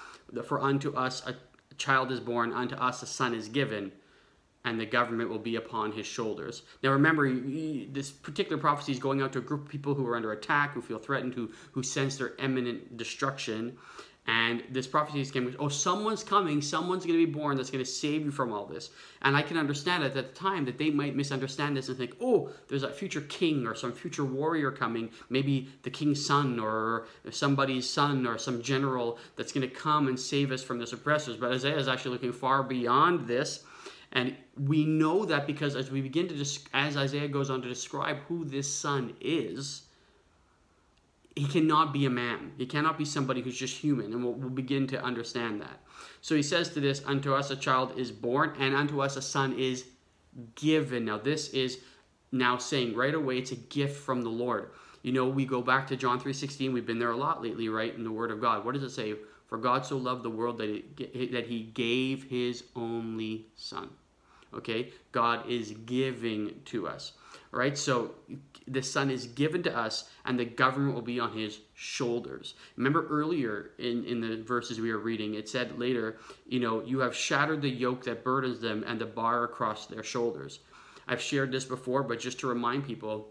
For 0.47 0.59
unto 0.59 0.95
us 0.97 1.23
a 1.27 1.37
child 1.77 2.11
is 2.11 2.19
born, 2.19 2.55
unto 2.55 2.77
us 2.77 3.03
a 3.03 3.07
son 3.07 3.35
is 3.35 3.49
given, 3.49 3.93
and 4.65 4.81
the 4.81 4.87
government 4.87 5.29
will 5.29 5.39
be 5.39 5.57
upon 5.57 5.93
his 5.93 6.07
shoulders. 6.07 6.63
Now 6.83 6.93
remember, 6.93 7.31
this 7.31 8.11
particular 8.11 8.57
prophecy 8.57 8.93
is 8.93 8.99
going 8.99 9.21
out 9.21 9.35
to 9.35 9.41
a 9.41 9.43
group 9.43 9.65
of 9.65 9.69
people 9.69 9.93
who 9.93 10.07
are 10.07 10.17
under 10.17 10.33
attack, 10.33 10.73
who 10.73 10.81
feel 10.81 10.99
threatened, 10.99 11.35
who 11.35 11.51
who 11.73 11.83
sense 11.83 12.17
their 12.17 12.33
imminent 12.39 12.97
destruction, 12.97 13.77
and 14.27 14.63
this 14.71 14.87
prophecy 14.87 15.21
is 15.21 15.33
coming 15.33 15.55
oh, 15.59 15.69
someone's 15.69 16.23
coming, 16.23 16.63
someone's 16.63 17.05
going 17.05 17.19
to 17.19 17.27
be 17.27 17.33
born 17.33 17.57
that's 17.57 17.71
going 17.71 17.85
to 17.85 17.91
save 17.91 18.25
you 18.25 18.31
from 18.31 18.53
all 18.53 18.67
this. 18.67 18.91
And 19.23 19.37
I 19.37 19.43
can 19.43 19.57
understand 19.57 20.05
at 20.05 20.15
the 20.15 20.23
time 20.23 20.65
that 20.67 20.79
they 20.79 20.91
might 20.91 21.17
misunderstand 21.17 21.77
this 21.77 21.89
and 21.89 21.99
think, 21.99 22.17
oh, 22.21 22.51
there's 22.69 22.85
a 22.85 22.93
future 22.93 23.23
king 23.23 23.67
or 23.67 23.75
some 23.75 23.93
future 23.93 24.25
warrior 24.25 24.71
coming, 24.71 25.11
maybe 25.29 25.69
the 25.83 25.91
king's 25.91 26.25
son 26.25 26.61
or 26.61 27.07
somebody's 27.31 27.89
son 27.89 28.27
or 28.27 28.39
some 28.39 28.63
general 28.63 29.19
that's 29.37 29.51
going 29.51 29.69
to 29.69 29.75
come 29.75 30.07
and 30.07 30.19
save 30.19 30.53
us 30.53 30.63
from 30.63 30.79
this 30.79 30.93
oppressors. 30.93 31.37
But 31.37 31.53
Isaiah 31.53 31.79
is 31.79 31.89
actually 31.89 32.13
looking 32.13 32.33
far 32.33 32.63
beyond 32.63 33.27
this. 33.27 33.65
And 34.13 34.37
we 34.57 34.85
know 34.85 35.25
that 35.25 35.47
because 35.47 35.75
as 35.75 35.91
we 35.91 36.01
begin 36.01 36.29
to, 36.29 36.47
as 36.75 36.97
Isaiah 36.97 37.29
goes 37.29 37.51
on 37.51 37.63
to 37.63 37.69
describe 37.69 38.19
who 38.29 38.45
this 38.45 38.73
son 38.73 39.15
is, 39.21 39.83
he 41.35 41.47
cannot 41.47 41.93
be 41.93 42.05
a 42.05 42.11
man. 42.11 42.53
He 42.59 42.67
cannot 42.67 42.99
be 42.99 43.05
somebody 43.05 43.41
who's 43.41 43.57
just 43.57 43.79
human, 43.79 44.13
and 44.13 44.23
we'll, 44.23 44.35
we'll, 44.35 44.51
begin 44.51 44.87
to 44.89 45.03
understand 45.03 45.61
that. 45.63 45.81
So 46.21 46.35
he 46.35 46.43
says 46.43 46.71
to 46.71 46.81
this, 46.81 47.03
Unto 47.07 47.35
us 47.35 47.51
a 47.51 47.57
child 47.57 47.99
is 47.99 48.11
born, 48.11 48.53
and 48.59 48.75
unto 48.75 49.01
us 49.01 49.17
a 49.17 49.23
son 49.23 49.59
is 49.59 49.85
given. 50.55 51.07
Now, 51.07 51.19
this 51.19 51.49
is 51.51 51.81
now 52.33 52.59
saying 52.59 52.95
right 52.95 53.15
away 53.15 53.39
it's 53.39 53.53
a 53.53 53.57
gift 53.57 54.01
from 54.01 54.23
the 54.23 54.31
Lord. 54.31 54.71
You 55.03 55.13
know, 55.13 55.27
we 55.27 55.45
go 55.45 55.63
back 55.63 55.87
to 55.89 55.97
John 55.97 56.21
3.16. 56.21 56.73
We've 56.73 56.87
been 56.87 56.99
there 56.99 57.11
a 57.11 57.17
lot 57.17 57.43
lately, 57.43 57.69
right, 57.69 57.95
in 57.95 58.05
the 58.05 58.13
Word 58.13 58.31
of 58.31 58.41
God. 58.41 58.65
What 58.65 58.75
does 58.75 58.83
it 58.83 58.91
say? 58.91 59.15
For 59.49 59.59
God 59.59 59.85
so 59.85 59.99
loved 59.99 60.23
the 60.23 60.31
world 60.31 60.59
that, 60.59 60.83
that 61.33 61.47
he 61.47 61.65
gave 61.75 62.25
his 62.25 62.65
only 62.77 63.47
son. 63.57 63.91
Okay? 64.55 64.93
God 65.11 65.49
is 65.49 65.73
giving 65.85 66.61
to 66.67 66.89
us. 66.89 67.13
Right? 67.51 67.77
So 67.77 68.13
the 68.67 68.83
son 68.83 69.11
is 69.11 69.27
given 69.27 69.63
to 69.63 69.77
us 69.77 70.09
and 70.25 70.39
the 70.39 70.45
government 70.45 70.95
will 70.95 71.03
be 71.03 71.21
on 71.21 71.37
his 71.37 71.61
shoulders. 71.75 72.55
Remember 72.77 73.07
earlier 73.09 73.71
in, 73.79 74.05
in 74.05 74.21
the 74.21 74.43
verses 74.43 74.81
we 74.81 74.93
were 74.93 74.99
reading 74.99 75.35
it 75.35 75.49
said 75.49 75.79
later 75.79 76.19
you 76.47 76.61
know 76.61 76.83
you 76.83 77.01
have 77.01 77.15
shattered 77.15 77.63
the 77.63 77.69
yoke 77.69 78.05
that 78.05 78.25
burdens 78.25 78.61
them 78.61 78.85
and 78.87 79.01
the 79.01 79.07
bar 79.07 79.45
across 79.45 79.87
their 79.87 80.03
shoulders. 80.03 80.61
I've 81.09 81.21
shared 81.21 81.53
this 81.53 81.65
before 81.65 82.03
but 82.03 82.21
just 82.21 82.41
to 82.41 82.47
remind 82.47 82.87
people 82.87 83.29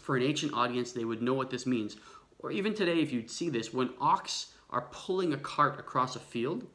for 0.00 0.16
an 0.16 0.22
ancient 0.22 0.52
audience 0.54 0.92
they 0.92 1.04
would 1.04 1.22
know 1.22 1.34
what 1.34 1.50
this 1.50 1.66
means. 1.66 1.96
Or 2.38 2.50
even 2.50 2.74
today 2.74 3.00
if 3.00 3.12
you'd 3.12 3.30
see 3.30 3.48
this 3.48 3.72
when 3.72 3.90
ox 4.00 4.52
are 4.70 4.88
pulling 4.90 5.32
a 5.32 5.38
cart 5.38 5.78
across 5.78 6.16
a 6.16 6.20
field 6.20 6.66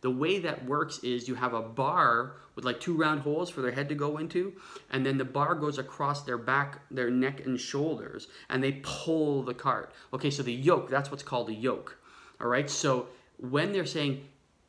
the 0.00 0.10
way 0.10 0.38
that 0.38 0.64
works 0.64 0.98
is 1.00 1.28
you 1.28 1.34
have 1.34 1.54
a 1.54 1.62
bar 1.62 2.36
with 2.54 2.64
like 2.64 2.80
two 2.80 2.96
round 2.96 3.20
holes 3.20 3.50
for 3.50 3.62
their 3.62 3.72
head 3.72 3.88
to 3.88 3.94
go 3.94 4.18
into, 4.18 4.52
and 4.90 5.04
then 5.04 5.18
the 5.18 5.24
bar 5.24 5.54
goes 5.54 5.78
across 5.78 6.22
their 6.22 6.38
back, 6.38 6.80
their 6.90 7.10
neck 7.10 7.44
and 7.44 7.60
shoulders, 7.60 8.28
and 8.48 8.62
they 8.62 8.72
pull 8.82 9.42
the 9.42 9.54
cart. 9.54 9.92
Okay, 10.12 10.30
so 10.30 10.42
the 10.42 10.52
yoke, 10.52 10.88
that's 10.88 11.10
what's 11.10 11.22
called 11.22 11.48
a 11.48 11.54
yoke. 11.54 11.98
All 12.40 12.48
right, 12.48 12.68
so 12.70 13.08
when 13.38 13.72
they're 13.72 13.86
saying, 13.86 14.24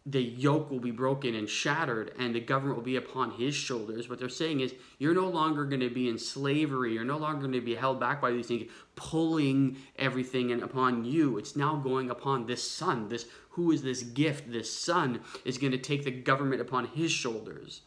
the 0.06 0.22
yoke 0.22 0.72
will 0.72 0.80
be 0.80 0.92
broken 0.92 1.36
and 1.36 1.48
shattered 1.48 2.14
and 2.18 2.34
the 2.34 2.40
government 2.40 2.78
will 2.78 2.84
be 2.84 2.96
upon 2.96 3.32
his 3.32 3.54
shoulders. 3.54 4.10
What 4.10 4.20
they're 4.20 4.30
saying 4.30 4.62
is, 4.62 4.74
you're 4.98 5.14
no 5.14 5.28
longer 5.28 5.66
going 5.66 5.82
to 5.82 5.90
be 5.90 6.08
in 6.08 6.18
slavery. 6.18 6.94
You're 6.94 7.04
no 7.04 7.18
longer 7.18 7.42
going 7.42 7.54
to 7.54 7.62
be 7.62 7.76
held 7.76 8.00
back 8.00 8.22
by 8.22 8.32
these 8.32 8.48
things, 8.48 8.70
pulling 8.96 9.78
everything 9.98 10.52
and 10.52 10.64
upon 10.64 11.06
you. 11.06 11.38
It's 11.38 11.56
now 11.56 11.76
going 11.76 12.10
upon 12.10 12.46
this 12.46 12.70
son. 12.70 13.10
This 13.10 13.26
who 13.52 13.72
is 13.72 13.82
this 13.82 14.04
gift? 14.04 14.52
This 14.52 14.74
son 14.74 15.22
is 15.44 15.58
going 15.58 15.72
to 15.72 15.78
take 15.78 16.06
the 16.06 16.12
government 16.12 16.62
upon 16.62 16.88
his 16.88 17.12
shoulders. 17.12 17.82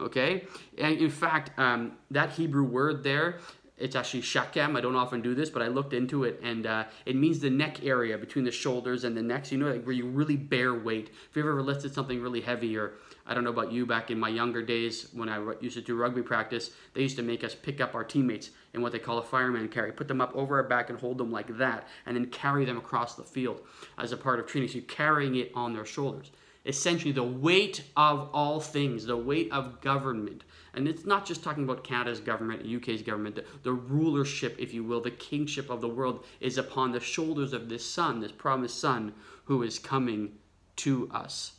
Okay, 0.00 0.46
and 0.78 0.96
in 0.96 1.10
fact, 1.10 1.58
um, 1.58 1.92
that 2.12 2.30
Hebrew 2.30 2.62
word 2.62 3.02
there 3.02 3.40
it's 3.78 3.96
actually 3.96 4.22
shakem. 4.22 4.76
I 4.76 4.80
don't 4.80 4.96
often 4.96 5.22
do 5.22 5.34
this, 5.34 5.50
but 5.50 5.62
I 5.62 5.68
looked 5.68 5.92
into 5.92 6.24
it, 6.24 6.40
and 6.42 6.66
uh, 6.66 6.84
it 7.06 7.16
means 7.16 7.40
the 7.40 7.50
neck 7.50 7.84
area 7.84 8.18
between 8.18 8.44
the 8.44 8.50
shoulders 8.50 9.04
and 9.04 9.16
the 9.16 9.22
necks. 9.22 9.52
You 9.52 9.58
know, 9.58 9.70
like 9.70 9.84
where 9.84 9.94
you 9.94 10.06
really 10.06 10.36
bear 10.36 10.74
weight. 10.74 11.10
If 11.30 11.36
you've 11.36 11.46
ever 11.46 11.62
lifted 11.62 11.94
something 11.94 12.20
really 12.20 12.40
heavy, 12.40 12.76
or 12.76 12.94
I 13.26 13.34
don't 13.34 13.44
know 13.44 13.50
about 13.50 13.72
you, 13.72 13.86
back 13.86 14.10
in 14.10 14.18
my 14.18 14.28
younger 14.28 14.62
days 14.62 15.08
when 15.12 15.28
I 15.28 15.54
used 15.60 15.76
to 15.76 15.82
do 15.82 15.96
rugby 15.96 16.22
practice, 16.22 16.70
they 16.94 17.02
used 17.02 17.16
to 17.16 17.22
make 17.22 17.44
us 17.44 17.54
pick 17.54 17.80
up 17.80 17.94
our 17.94 18.04
teammates 18.04 18.50
in 18.74 18.82
what 18.82 18.92
they 18.92 18.98
call 18.98 19.18
a 19.18 19.22
fireman 19.22 19.68
carry, 19.68 19.92
put 19.92 20.08
them 20.08 20.20
up 20.20 20.34
over 20.34 20.56
our 20.56 20.68
back 20.68 20.90
and 20.90 20.98
hold 20.98 21.18
them 21.18 21.30
like 21.30 21.56
that, 21.58 21.88
and 22.06 22.16
then 22.16 22.26
carry 22.26 22.64
them 22.64 22.76
across 22.76 23.14
the 23.14 23.22
field 23.22 23.62
as 23.96 24.12
a 24.12 24.16
part 24.16 24.40
of 24.40 24.46
training. 24.46 24.68
So 24.68 24.76
you're 24.76 24.84
carrying 24.84 25.36
it 25.36 25.52
on 25.54 25.72
their 25.72 25.86
shoulders 25.86 26.30
essentially 26.68 27.12
the 27.12 27.22
weight 27.22 27.82
of 27.96 28.28
all 28.32 28.60
things, 28.60 29.06
the 29.06 29.16
weight 29.16 29.50
of 29.50 29.80
government. 29.80 30.44
And 30.78 30.86
it's 30.86 31.04
not 31.04 31.26
just 31.26 31.42
talking 31.42 31.64
about 31.64 31.82
Canada's 31.82 32.20
government, 32.20 32.64
UK's 32.64 33.02
government, 33.02 33.34
the, 33.34 33.44
the, 33.64 33.72
rulership, 33.72 34.54
if 34.60 34.72
you 34.72 34.84
will, 34.84 35.00
the 35.00 35.10
kingship 35.10 35.70
of 35.70 35.80
the 35.80 35.88
world 35.88 36.24
is 36.38 36.56
upon 36.56 36.92
the 36.92 37.00
shoulders 37.00 37.52
of 37.52 37.68
this 37.68 37.84
son, 37.84 38.20
this 38.20 38.30
promised 38.30 38.78
son 38.78 39.12
who 39.46 39.64
is 39.64 39.80
coming 39.80 40.34
to 40.76 41.10
us. 41.12 41.54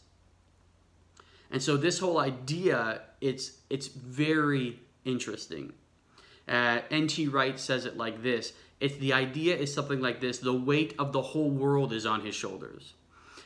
And 1.51 1.61
so 1.61 1.75
this 1.75 1.99
whole 1.99 2.17
idea, 2.17 3.01
it's 3.19 3.57
it's 3.69 3.87
very 3.87 4.79
interesting. 5.03 5.73
Uh, 6.47 6.79
N.T. 6.89 7.27
Wright 7.27 7.59
says 7.59 7.85
it 7.85 7.97
like 7.97 8.23
this: 8.23 8.53
It's 8.79 8.95
the 8.95 9.11
idea 9.11 9.57
is 9.57 9.73
something 9.73 9.99
like 9.99 10.21
this: 10.21 10.37
the 10.37 10.53
weight 10.53 10.95
of 10.97 11.11
the 11.11 11.21
whole 11.21 11.51
world 11.51 11.91
is 11.91 12.05
on 12.05 12.21
his 12.21 12.35
shoulders. 12.35 12.93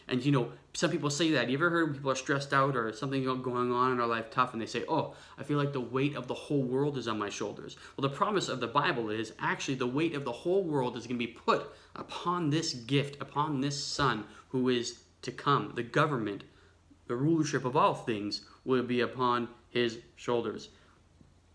And 0.07 0.23
you 0.23 0.31
know, 0.31 0.51
some 0.73 0.91
people 0.91 1.09
say 1.09 1.31
that. 1.31 1.49
You 1.49 1.57
ever 1.57 1.69
heard 1.69 1.93
people 1.93 2.11
are 2.11 2.15
stressed 2.15 2.53
out 2.53 2.75
or 2.75 2.91
something 2.93 3.23
going 3.23 3.71
on 3.71 3.91
in 3.91 3.99
our 3.99 4.07
life 4.07 4.29
tough, 4.29 4.53
and 4.53 4.61
they 4.61 4.65
say, 4.65 4.83
"Oh, 4.87 5.15
I 5.37 5.43
feel 5.43 5.57
like 5.57 5.71
the 5.71 5.79
weight 5.79 6.15
of 6.15 6.27
the 6.27 6.33
whole 6.33 6.63
world 6.63 6.97
is 6.97 7.07
on 7.07 7.19
my 7.19 7.29
shoulders." 7.29 7.77
Well, 7.95 8.09
the 8.09 8.15
promise 8.15 8.49
of 8.49 8.59
the 8.59 8.67
Bible 8.67 9.09
is 9.09 9.33
actually 9.39 9.75
the 9.75 9.87
weight 9.87 10.15
of 10.15 10.25
the 10.25 10.31
whole 10.31 10.63
world 10.63 10.97
is 10.97 11.07
going 11.07 11.19
to 11.19 11.25
be 11.25 11.31
put 11.31 11.69
upon 11.95 12.49
this 12.49 12.73
gift, 12.73 13.21
upon 13.21 13.61
this 13.61 13.81
Son 13.81 14.25
who 14.49 14.69
is 14.69 15.03
to 15.21 15.31
come. 15.31 15.71
The 15.75 15.83
government, 15.83 16.43
the 17.07 17.15
rulership 17.15 17.65
of 17.65 17.77
all 17.77 17.93
things, 17.93 18.41
will 18.65 18.83
be 18.83 19.01
upon 19.01 19.47
his 19.69 19.99
shoulders. 20.15 20.69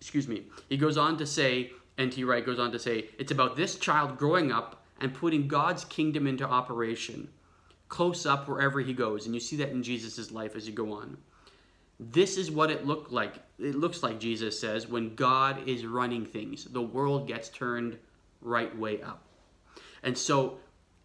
Excuse 0.00 0.28
me. 0.28 0.44
He 0.68 0.76
goes 0.76 0.96
on 0.96 1.16
to 1.18 1.26
say, 1.26 1.72
N.T. 1.96 2.22
Wright 2.24 2.46
goes 2.46 2.60
on 2.60 2.70
to 2.72 2.78
say, 2.78 3.10
it's 3.18 3.32
about 3.32 3.56
this 3.56 3.76
child 3.76 4.16
growing 4.16 4.52
up 4.52 4.84
and 5.00 5.12
putting 5.12 5.48
God's 5.48 5.84
kingdom 5.84 6.26
into 6.26 6.44
operation 6.44 7.28
close 7.88 8.26
up 8.26 8.48
wherever 8.48 8.80
he 8.80 8.92
goes. 8.92 9.26
And 9.26 9.34
you 9.34 9.40
see 9.40 9.56
that 9.56 9.70
in 9.70 9.82
Jesus' 9.82 10.30
life 10.30 10.56
as 10.56 10.66
you 10.66 10.72
go 10.74 10.92
on. 10.92 11.16
This 12.00 12.36
is 12.36 12.50
what 12.50 12.70
it 12.70 12.86
looked 12.86 13.10
like. 13.10 13.34
It 13.58 13.74
looks 13.74 14.02
like 14.02 14.20
Jesus 14.20 14.58
says 14.58 14.86
when 14.86 15.14
God 15.14 15.66
is 15.66 15.84
running 15.84 16.24
things, 16.24 16.64
the 16.64 16.82
world 16.82 17.26
gets 17.26 17.48
turned 17.48 17.98
right 18.40 18.76
way 18.78 19.02
up. 19.02 19.24
And 20.02 20.16
so 20.16 20.58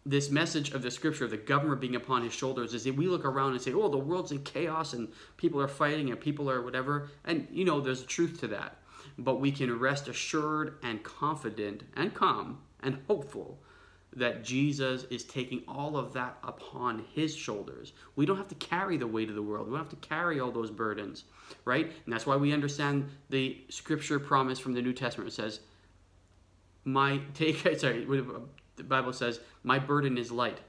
this 0.06 0.30
message 0.30 0.72
of 0.72 0.82
the 0.82 0.92
scripture 0.92 1.26
of 1.26 1.32
the 1.32 1.38
government 1.38 1.82
being 1.82 1.96
upon 1.96 2.24
his 2.24 2.34
shoulders 2.34 2.74
is 2.74 2.84
that 2.84 2.96
we 2.96 3.08
look 3.08 3.26
around 3.26 3.54
and 3.54 3.62
say, 3.62 3.74
oh, 3.74 3.90
the 3.90 3.98
world's 3.98 4.32
in 4.32 4.44
chaos 4.44 4.94
and 4.94 5.08
people 5.38 5.62
are 5.62 5.68
fighting 5.68 6.12
and 6.12 6.20
people 6.20 6.50
are 6.50 6.62
whatever. 6.62 7.10
And, 7.24 7.48
you 7.52 7.66
know, 7.66 7.80
there's 7.80 8.04
truth 8.04 8.40
to 8.42 8.48
that. 8.50 8.78
But 9.18 9.40
we 9.40 9.52
can 9.52 9.80
rest 9.80 10.08
assured 10.08 10.78
and 10.84 11.02
confident 11.04 11.84
and 11.96 12.14
calm 12.14 12.60
and 12.82 13.00
hopeful 13.08 13.60
that 14.16 14.44
Jesus 14.44 15.04
is 15.06 15.24
taking 15.24 15.64
all 15.68 15.98
of 15.98 16.14
that 16.14 16.38
upon 16.44 17.06
his 17.14 17.36
shoulders. 17.36 17.94
We 18.16 18.26
don't 18.26 18.38
have 18.38 18.48
to 18.50 18.56
carry 18.56 18.98
the 18.98 19.08
weight 19.08 19.30
of 19.30 19.36
the 19.36 19.42
world. 19.42 19.68
We 19.68 19.72
don't 19.72 19.80
have 19.80 20.02
to 20.02 20.08
carry 20.08 20.40
all 20.40 20.52
those 20.52 20.72
burdens, 20.72 21.26
right? 21.66 21.86
And 21.86 22.14
that's 22.14 22.26
why 22.26 22.36
we 22.36 22.54
understand 22.54 23.10
the 23.30 23.58
scripture 23.70 24.20
promise 24.20 24.60
from 24.60 24.74
the 24.74 24.82
New 24.82 24.94
Testament. 24.94 25.30
It 25.30 25.34
says, 25.34 25.60
"My 26.84 27.22
take." 27.34 27.58
Sorry, 27.80 28.06
the 28.06 28.84
Bible 28.84 29.14
says, 29.14 29.40
"My 29.64 29.80
burden 29.80 30.18
is 30.18 30.32
light." 30.32 30.60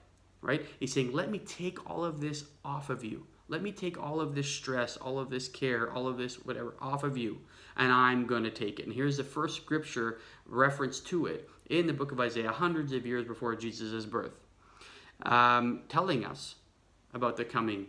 Right? 0.41 0.67
He's 0.79 0.93
saying, 0.93 1.13
"Let 1.13 1.31
me 1.31 1.39
take 1.39 1.91
all 1.91 2.05
of 2.05 2.21
this 2.21 2.45
off 2.65 2.91
of 2.91 3.05
you. 3.05 3.27
Let 3.49 3.63
me 3.63 3.73
take 3.73 3.99
all 3.99 4.21
of 4.21 4.35
this 4.35 4.49
stress, 4.49 4.97
all 4.97 5.19
of 5.19 5.29
this 5.29 5.49
care, 5.49 5.93
all 5.93 6.07
of 6.07 6.17
this 6.17 6.37
whatever 6.45 6.75
off 6.81 7.05
of 7.05 7.17
you, 7.17 7.41
and 7.77 7.93
I'm 7.93 8.27
going 8.27 8.45
to 8.45 8.51
take 8.51 8.79
it." 8.79 8.87
And 8.87 8.95
here's 8.95 9.17
the 9.17 9.25
first 9.25 9.57
scripture 9.57 10.19
reference 10.47 11.01
to 11.01 11.27
it 11.27 11.49
in 11.69 11.87
the 11.87 11.93
book 11.93 12.13
of 12.13 12.21
Isaiah, 12.21 12.51
hundreds 12.51 12.93
of 12.93 13.07
years 13.07 13.27
before 13.27 13.55
Jesus' 13.57 14.05
birth, 14.05 14.35
um, 15.23 15.83
telling 15.89 16.25
us 16.25 16.57
about 17.13 17.37
the 17.37 17.45
coming 17.45 17.87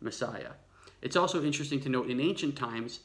Messiah. 0.00 0.52
It's 1.00 1.16
also 1.16 1.42
interesting 1.42 1.80
to 1.80 1.88
note 1.88 2.10
in 2.10 2.20
ancient 2.20 2.56
times, 2.56 3.00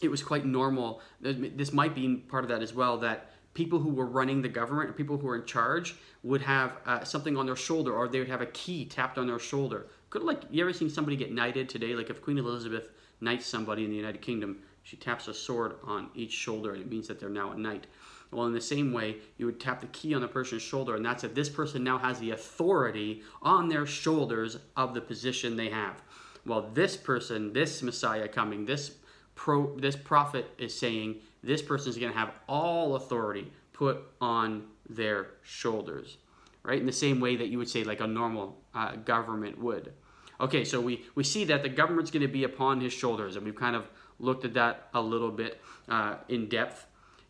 it 0.00 0.10
was 0.10 0.22
quite 0.22 0.44
normal. 0.44 1.00
This 1.20 1.72
might 1.72 1.94
be 1.94 2.16
part 2.16 2.44
of 2.44 2.50
that 2.50 2.62
as 2.62 2.74
well, 2.74 2.98
that 2.98 3.30
people 3.54 3.78
who 3.78 3.90
were 3.90 4.06
running 4.06 4.42
the 4.42 4.48
government, 4.48 4.96
people 4.96 5.16
who 5.16 5.26
were 5.26 5.36
in 5.36 5.46
charge, 5.46 5.94
would 6.22 6.42
have 6.42 6.72
uh, 6.84 7.04
something 7.04 7.36
on 7.36 7.46
their 7.46 7.56
shoulder, 7.56 7.94
or 7.94 8.08
they 8.08 8.18
would 8.18 8.28
have 8.28 8.40
a 8.40 8.46
key 8.46 8.84
tapped 8.84 9.16
on 9.16 9.26
their 9.26 9.38
shoulder. 9.38 9.86
Could 10.10 10.22
like 10.22 10.42
you 10.50 10.62
ever 10.62 10.72
seen 10.72 10.90
somebody 10.90 11.16
get 11.16 11.32
knighted 11.32 11.68
today? 11.68 11.94
Like 11.94 12.10
if 12.10 12.20
Queen 12.20 12.38
Elizabeth 12.38 12.88
knights 13.20 13.46
somebody 13.46 13.84
in 13.84 13.90
the 13.90 13.96
United 13.96 14.20
Kingdom, 14.20 14.58
she 14.82 14.96
taps 14.96 15.28
a 15.28 15.34
sword 15.34 15.76
on 15.84 16.10
each 16.14 16.32
shoulder, 16.32 16.72
and 16.72 16.82
it 16.82 16.90
means 16.90 17.08
that 17.08 17.18
they're 17.18 17.30
now 17.30 17.52
a 17.52 17.56
knight. 17.56 17.86
Well, 18.34 18.46
in 18.46 18.52
the 18.52 18.60
same 18.60 18.92
way, 18.92 19.16
you 19.38 19.46
would 19.46 19.60
tap 19.60 19.80
the 19.80 19.86
key 19.88 20.14
on 20.14 20.20
the 20.20 20.28
person's 20.28 20.62
shoulder, 20.62 20.96
and 20.96 21.04
that's 21.04 21.24
if 21.24 21.34
this 21.34 21.48
person 21.48 21.84
now 21.84 21.98
has 21.98 22.18
the 22.18 22.32
authority 22.32 23.22
on 23.42 23.68
their 23.68 23.86
shoulders 23.86 24.58
of 24.76 24.92
the 24.94 25.00
position 25.00 25.56
they 25.56 25.70
have. 25.70 26.02
Well, 26.44 26.68
this 26.74 26.96
person, 26.96 27.52
this 27.52 27.82
Messiah 27.82 28.28
coming, 28.28 28.66
this 28.66 28.96
pro, 29.34 29.76
this 29.76 29.96
prophet 29.96 30.46
is 30.58 30.76
saying 30.76 31.16
this 31.42 31.62
person 31.62 31.90
is 31.90 31.96
going 31.96 32.12
to 32.12 32.18
have 32.18 32.32
all 32.48 32.96
authority 32.96 33.52
put 33.72 34.02
on 34.20 34.64
their 34.88 35.28
shoulders, 35.42 36.18
right? 36.62 36.80
In 36.80 36.86
the 36.86 36.92
same 36.92 37.20
way 37.20 37.36
that 37.36 37.48
you 37.48 37.58
would 37.58 37.68
say 37.68 37.84
like 37.84 38.00
a 38.00 38.06
normal 38.06 38.58
uh, 38.74 38.96
government 38.96 39.58
would. 39.58 39.92
Okay, 40.40 40.64
so 40.64 40.80
we, 40.80 41.04
we 41.14 41.22
see 41.22 41.44
that 41.44 41.62
the 41.62 41.68
government's 41.68 42.10
going 42.10 42.22
to 42.22 42.28
be 42.28 42.44
upon 42.44 42.80
his 42.80 42.92
shoulders, 42.92 43.36
and 43.36 43.44
we've 43.44 43.54
kind 43.54 43.76
of 43.76 43.88
looked 44.18 44.44
at 44.44 44.54
that 44.54 44.88
a 44.92 45.00
little 45.00 45.30
bit 45.30 45.60
uh, 45.88 46.16
in 46.28 46.48
depth. 46.48 46.86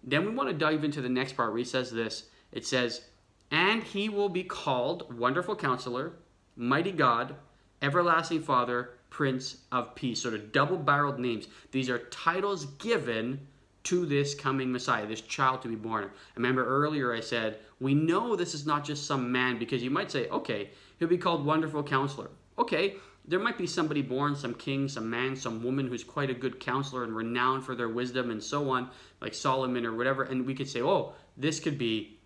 Then 0.06 0.26
we 0.26 0.32
want 0.32 0.50
to 0.50 0.54
dive 0.54 0.84
into 0.84 1.00
the 1.00 1.08
next 1.08 1.36
part 1.36 1.50
where 1.50 1.58
he 1.58 1.64
says 1.64 1.90
this. 1.90 2.24
It 2.52 2.66
says, 2.66 3.02
And 3.50 3.82
he 3.82 4.08
will 4.08 4.28
be 4.28 4.44
called 4.44 5.18
Wonderful 5.18 5.56
Counselor, 5.56 6.12
Mighty 6.56 6.92
God, 6.92 7.34
Everlasting 7.80 8.42
Father, 8.42 8.90
Prince 9.10 9.58
of 9.72 9.94
Peace. 9.94 10.22
Sort 10.22 10.34
of 10.34 10.52
double 10.52 10.76
barreled 10.76 11.18
names. 11.18 11.48
These 11.70 11.88
are 11.88 11.98
titles 11.98 12.66
given 12.66 13.46
to 13.84 14.06
this 14.06 14.34
coming 14.34 14.72
Messiah, 14.72 15.06
this 15.06 15.20
child 15.20 15.62
to 15.62 15.68
be 15.68 15.74
born. 15.74 16.10
Remember 16.36 16.64
earlier 16.64 17.12
I 17.12 17.20
said, 17.20 17.58
we 17.80 17.94
know 17.94 18.34
this 18.34 18.54
is 18.54 18.66
not 18.66 18.84
just 18.84 19.06
some 19.06 19.30
man 19.30 19.58
because 19.58 19.82
you 19.82 19.90
might 19.90 20.10
say, 20.10 20.28
okay, 20.28 20.70
he'll 20.98 21.08
be 21.08 21.18
called 21.18 21.44
Wonderful 21.44 21.82
Counselor. 21.82 22.30
Okay, 22.58 22.96
there 23.26 23.38
might 23.38 23.56
be 23.56 23.66
somebody 23.66 24.02
born, 24.02 24.36
some 24.36 24.54
king, 24.54 24.88
some 24.88 25.08
man, 25.08 25.34
some 25.34 25.62
woman 25.62 25.86
who's 25.86 26.04
quite 26.04 26.28
a 26.28 26.34
good 26.34 26.60
counselor 26.60 27.04
and 27.04 27.16
renowned 27.16 27.64
for 27.64 27.74
their 27.74 27.88
wisdom 27.88 28.30
and 28.30 28.42
so 28.42 28.70
on, 28.70 28.90
like 29.20 29.32
Solomon 29.32 29.86
or 29.86 29.94
whatever, 29.94 30.24
and 30.24 30.46
we 30.46 30.54
could 30.54 30.68
say, 30.68 30.82
oh, 30.82 31.14
this 31.36 31.58
could 31.58 31.78
be 31.78 32.18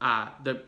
uh, 0.00 0.28
the 0.44 0.62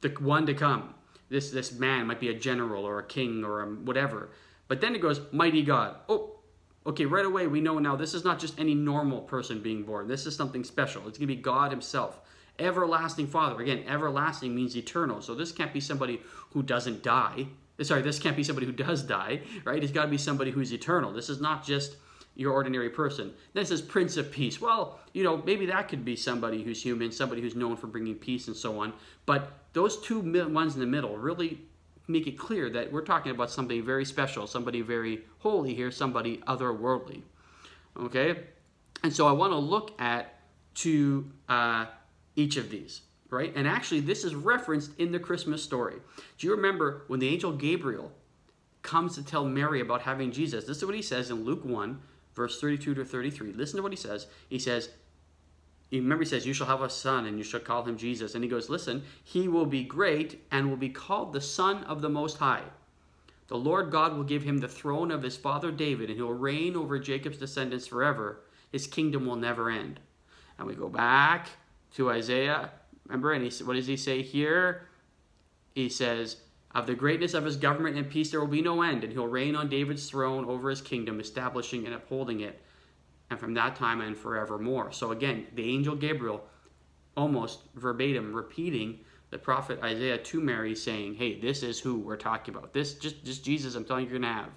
the 0.00 0.10
one 0.20 0.46
to 0.46 0.54
come. 0.54 0.94
This 1.28 1.50
this 1.50 1.72
man 1.72 2.06
might 2.06 2.20
be 2.20 2.28
a 2.28 2.38
general 2.38 2.84
or 2.84 3.00
a 3.00 3.04
king 3.04 3.44
or 3.44 3.62
a 3.62 3.66
whatever. 3.66 4.30
But 4.68 4.80
then 4.80 4.94
it 4.94 5.02
goes, 5.02 5.20
mighty 5.32 5.62
God. 5.62 5.96
Oh, 6.08 6.38
okay, 6.86 7.04
right 7.04 7.26
away 7.26 7.46
we 7.48 7.60
know 7.60 7.78
now 7.78 7.96
this 7.96 8.14
is 8.14 8.24
not 8.24 8.38
just 8.38 8.58
any 8.60 8.74
normal 8.74 9.22
person 9.22 9.60
being 9.60 9.82
born. 9.82 10.06
This 10.06 10.24
is 10.24 10.36
something 10.36 10.62
special. 10.62 11.08
It's 11.08 11.18
going 11.18 11.28
to 11.28 11.34
be 11.34 11.42
God 11.42 11.72
Himself. 11.72 12.20
Everlasting 12.60 13.26
Father. 13.26 13.60
Again, 13.60 13.84
everlasting 13.88 14.54
means 14.54 14.76
eternal. 14.76 15.20
So 15.20 15.34
this 15.34 15.52
can't 15.52 15.72
be 15.72 15.80
somebody 15.80 16.20
who 16.50 16.62
doesn't 16.62 17.02
die 17.02 17.46
sorry, 17.82 18.02
this 18.02 18.18
can't 18.18 18.36
be 18.36 18.44
somebody 18.44 18.66
who 18.66 18.72
does 18.72 19.02
die, 19.02 19.40
right? 19.64 19.82
It's 19.82 19.92
got 19.92 20.02
to 20.02 20.08
be 20.08 20.18
somebody 20.18 20.50
who's 20.50 20.72
eternal. 20.72 21.12
This 21.12 21.28
is 21.28 21.40
not 21.40 21.64
just 21.64 21.96
your 22.34 22.52
ordinary 22.52 22.88
person. 22.88 23.32
Then 23.52 23.64
it 23.64 23.66
says 23.66 23.82
Prince 23.82 24.16
of 24.16 24.30
Peace. 24.30 24.60
Well, 24.60 25.00
you 25.12 25.24
know, 25.24 25.42
maybe 25.44 25.66
that 25.66 25.88
could 25.88 26.04
be 26.04 26.16
somebody 26.16 26.62
who's 26.62 26.82
human, 26.82 27.10
somebody 27.10 27.40
who's 27.40 27.56
known 27.56 27.76
for 27.76 27.88
bringing 27.88 28.14
peace 28.14 28.46
and 28.46 28.56
so 28.56 28.78
on. 28.80 28.92
But 29.26 29.52
those 29.72 30.00
two 30.00 30.20
ones 30.48 30.74
in 30.74 30.80
the 30.80 30.86
middle 30.86 31.16
really 31.16 31.60
make 32.06 32.26
it 32.26 32.38
clear 32.38 32.70
that 32.70 32.90
we're 32.92 33.04
talking 33.04 33.32
about 33.32 33.50
something 33.50 33.84
very 33.84 34.04
special, 34.04 34.46
somebody 34.46 34.80
very 34.80 35.24
holy 35.40 35.74
here, 35.74 35.90
somebody 35.90 36.38
otherworldly. 36.46 37.22
Okay? 37.98 38.44
And 39.02 39.12
so 39.12 39.26
I 39.26 39.32
want 39.32 39.52
to 39.52 39.58
look 39.58 40.00
at 40.00 40.40
to 40.76 41.30
uh, 41.48 41.86
each 42.36 42.56
of 42.56 42.70
these 42.70 43.02
right? 43.30 43.52
And 43.54 43.66
actually, 43.66 44.00
this 44.00 44.24
is 44.24 44.34
referenced 44.34 44.98
in 44.98 45.12
the 45.12 45.18
Christmas 45.18 45.62
story. 45.62 45.96
Do 46.38 46.46
you 46.46 46.54
remember 46.54 47.02
when 47.08 47.20
the 47.20 47.28
angel 47.28 47.52
Gabriel 47.52 48.12
comes 48.82 49.14
to 49.14 49.22
tell 49.22 49.44
Mary 49.44 49.80
about 49.80 50.02
having 50.02 50.32
Jesus. 50.32 50.64
This 50.64 50.78
is 50.78 50.84
what 50.84 50.94
he 50.94 51.02
says 51.02 51.30
in 51.30 51.44
Luke 51.44 51.64
1, 51.64 52.00
verse 52.34 52.60
32 52.60 52.94
to 52.94 53.04
33. 53.04 53.52
Listen 53.52 53.76
to 53.76 53.82
what 53.82 53.92
he 53.92 53.96
says. 53.96 54.26
He 54.48 54.58
says, 54.58 54.88
remember 55.92 56.24
he 56.24 56.28
says 56.28 56.46
you 56.46 56.54
shall 56.54 56.66
have 56.66 56.82
a 56.82 56.90
son 56.90 57.26
and 57.26 57.38
you 57.38 57.44
shall 57.44 57.60
call 57.60 57.82
him 57.82 57.96
jesus 57.96 58.34
and 58.34 58.44
he 58.44 58.50
goes 58.50 58.68
listen 58.68 59.02
he 59.24 59.48
will 59.48 59.64
be 59.64 59.82
great 59.82 60.44
and 60.50 60.68
will 60.68 60.76
be 60.76 60.90
called 60.90 61.32
the 61.32 61.40
son 61.40 61.82
of 61.84 62.02
the 62.02 62.10
most 62.10 62.36
high 62.36 62.62
the 63.46 63.56
lord 63.56 63.90
god 63.90 64.14
will 64.14 64.22
give 64.22 64.42
him 64.42 64.58
the 64.58 64.68
throne 64.68 65.10
of 65.10 65.22
his 65.22 65.34
father 65.34 65.70
david 65.70 66.10
and 66.10 66.16
he 66.18 66.22
will 66.22 66.34
reign 66.34 66.76
over 66.76 66.98
jacob's 66.98 67.38
descendants 67.38 67.86
forever 67.86 68.40
his 68.70 68.86
kingdom 68.86 69.24
will 69.24 69.36
never 69.36 69.70
end 69.70 69.98
and 70.58 70.66
we 70.66 70.74
go 70.74 70.90
back 70.90 71.48
to 71.94 72.10
isaiah 72.10 72.70
remember 73.08 73.32
and 73.32 73.44
he, 73.44 73.64
what 73.64 73.74
does 73.74 73.86
he 73.86 73.96
say 73.96 74.22
here 74.22 74.86
he 75.74 75.88
says 75.88 76.36
of 76.74 76.86
the 76.86 76.94
greatness 76.94 77.34
of 77.34 77.44
his 77.44 77.56
government 77.56 77.96
and 77.96 78.08
peace 78.08 78.30
there 78.30 78.40
will 78.40 78.46
be 78.46 78.62
no 78.62 78.82
end 78.82 79.02
and 79.02 79.12
he'll 79.12 79.26
reign 79.26 79.56
on 79.56 79.68
david's 79.68 80.08
throne 80.08 80.44
over 80.44 80.70
his 80.70 80.80
kingdom 80.80 81.18
establishing 81.18 81.86
and 81.86 81.94
upholding 81.94 82.40
it 82.40 82.60
and 83.30 83.38
from 83.38 83.54
that 83.54 83.76
time 83.76 84.00
and 84.00 84.16
forevermore. 84.16 84.92
So 84.92 85.12
again, 85.12 85.46
the 85.54 85.68
angel 85.68 85.94
Gabriel 85.94 86.44
almost 87.16 87.60
verbatim 87.74 88.32
repeating 88.32 89.00
the 89.30 89.38
prophet 89.38 89.80
Isaiah 89.82 90.18
to 90.18 90.40
Mary 90.40 90.74
saying, 90.74 91.14
"Hey, 91.14 91.38
this 91.38 91.62
is 91.62 91.78
who 91.78 91.98
we're 91.98 92.16
talking 92.16 92.54
about. 92.54 92.72
This 92.72 92.94
just 92.94 93.24
just 93.24 93.44
Jesus, 93.44 93.74
I'm 93.74 93.84
telling 93.84 94.06
you 94.06 94.12
you're 94.12 94.20
to 94.20 94.26
have. 94.26 94.50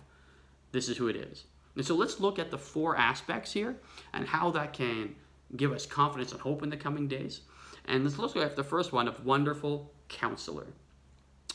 This 0.72 0.88
is 0.88 0.98
who 0.98 1.08
it 1.08 1.16
is." 1.16 1.46
And 1.76 1.86
so 1.86 1.96
let's 1.96 2.20
look 2.20 2.40
at 2.40 2.52
the 2.52 2.58
four 2.58 2.96
aspects 2.96 3.52
here 3.52 3.80
and 4.14 4.28
how 4.28 4.52
that 4.52 4.74
can 4.74 5.16
give 5.56 5.72
us 5.74 5.86
confidence 5.86 6.32
and 6.32 6.40
hope 6.42 6.64
in 6.64 6.70
the 6.70 6.78
coming 6.78 7.08
days. 7.08 7.42
And 7.86 8.04
let's 8.04 8.18
look 8.18 8.36
at 8.36 8.56
the 8.56 8.64
first 8.64 8.92
one 8.92 9.08
of 9.08 9.26
wonderful 9.26 9.92
counselor. 10.08 10.68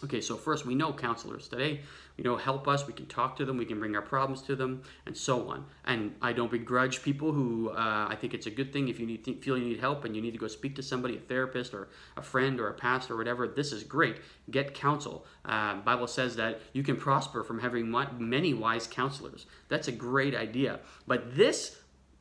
Okay, 0.04 0.20
so 0.20 0.36
first 0.36 0.66
we 0.66 0.74
know 0.74 0.92
counselors 0.92 1.48
today. 1.48 1.80
You 2.18 2.24
know, 2.24 2.36
help 2.36 2.68
us. 2.68 2.86
We 2.86 2.92
can 2.92 3.06
talk 3.06 3.36
to 3.36 3.46
them. 3.46 3.56
We 3.56 3.64
can 3.64 3.78
bring 3.78 3.96
our 3.96 4.02
problems 4.02 4.42
to 4.42 4.54
them, 4.54 4.82
and 5.06 5.16
so 5.16 5.48
on. 5.48 5.64
And 5.86 6.14
I 6.20 6.34
don't 6.34 6.50
begrudge 6.50 7.02
people 7.02 7.32
who 7.32 7.70
uh, 7.70 8.06
I 8.08 8.14
think 8.20 8.34
it's 8.34 8.46
a 8.46 8.50
good 8.50 8.74
thing 8.74 8.88
if 8.88 9.00
you 9.00 9.06
need 9.06 9.24
feel 9.42 9.56
you 9.56 9.64
need 9.64 9.80
help 9.80 10.04
and 10.04 10.14
you 10.14 10.20
need 10.20 10.32
to 10.32 10.38
go 10.38 10.48
speak 10.48 10.76
to 10.76 10.82
somebody, 10.82 11.16
a 11.16 11.20
therapist 11.20 11.72
or 11.72 11.88
a 12.16 12.22
friend 12.22 12.60
or 12.60 12.68
a 12.68 12.74
pastor 12.74 13.14
or 13.14 13.16
whatever. 13.16 13.48
This 13.48 13.72
is 13.72 13.84
great. 13.84 14.18
Get 14.50 14.74
counsel. 14.74 15.24
Uh, 15.46 15.76
Bible 15.76 16.06
says 16.06 16.36
that 16.36 16.60
you 16.74 16.82
can 16.82 16.96
prosper 16.96 17.42
from 17.42 17.58
having 17.58 17.90
many 18.18 18.52
wise 18.52 18.86
counselors. 18.86 19.46
That's 19.68 19.88
a 19.88 19.92
great 19.92 20.34
idea. 20.34 20.80
But 21.06 21.36
this 21.36 21.76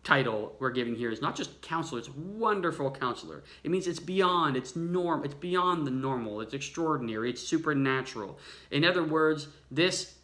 title 0.05 0.55
we're 0.59 0.69
giving 0.69 0.95
here 0.95 1.11
is 1.11 1.21
not 1.21 1.35
just 1.35 1.61
counselor, 1.61 1.99
it's 1.99 2.09
wonderful 2.09 2.91
counselor. 2.91 3.43
It 3.63 3.71
means 3.71 3.87
it's 3.87 3.99
beyond, 3.99 4.55
it's 4.55 4.75
norm, 4.75 5.25
it's 5.25 5.33
beyond 5.33 5.85
the 5.85 5.91
normal, 5.91 6.39
it's 6.41 6.53
extraordinary, 6.53 7.31
it's 7.31 7.41
supernatural. 7.41 8.37
In 8.71 8.85
other 8.85 9.03
words, 9.03 9.47
this 9.69 10.15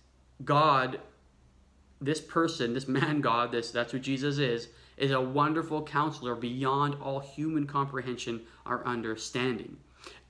God, 0.46 1.00
this 2.00 2.22
person, 2.22 2.74
this 2.74 2.88
man 2.88 3.22
God, 3.22 3.52
this 3.52 3.72
that's 3.72 3.92
who 3.92 4.00
Jesus 4.00 4.38
is, 4.38 4.70
is 4.98 5.12
a 5.12 5.20
wonderful 5.20 5.84
counselor 5.84 6.36
beyond 6.36 6.96
all 7.02 7.20
human 7.20 7.66
comprehension 7.66 8.42
or 8.66 8.86
understanding. 8.88 9.78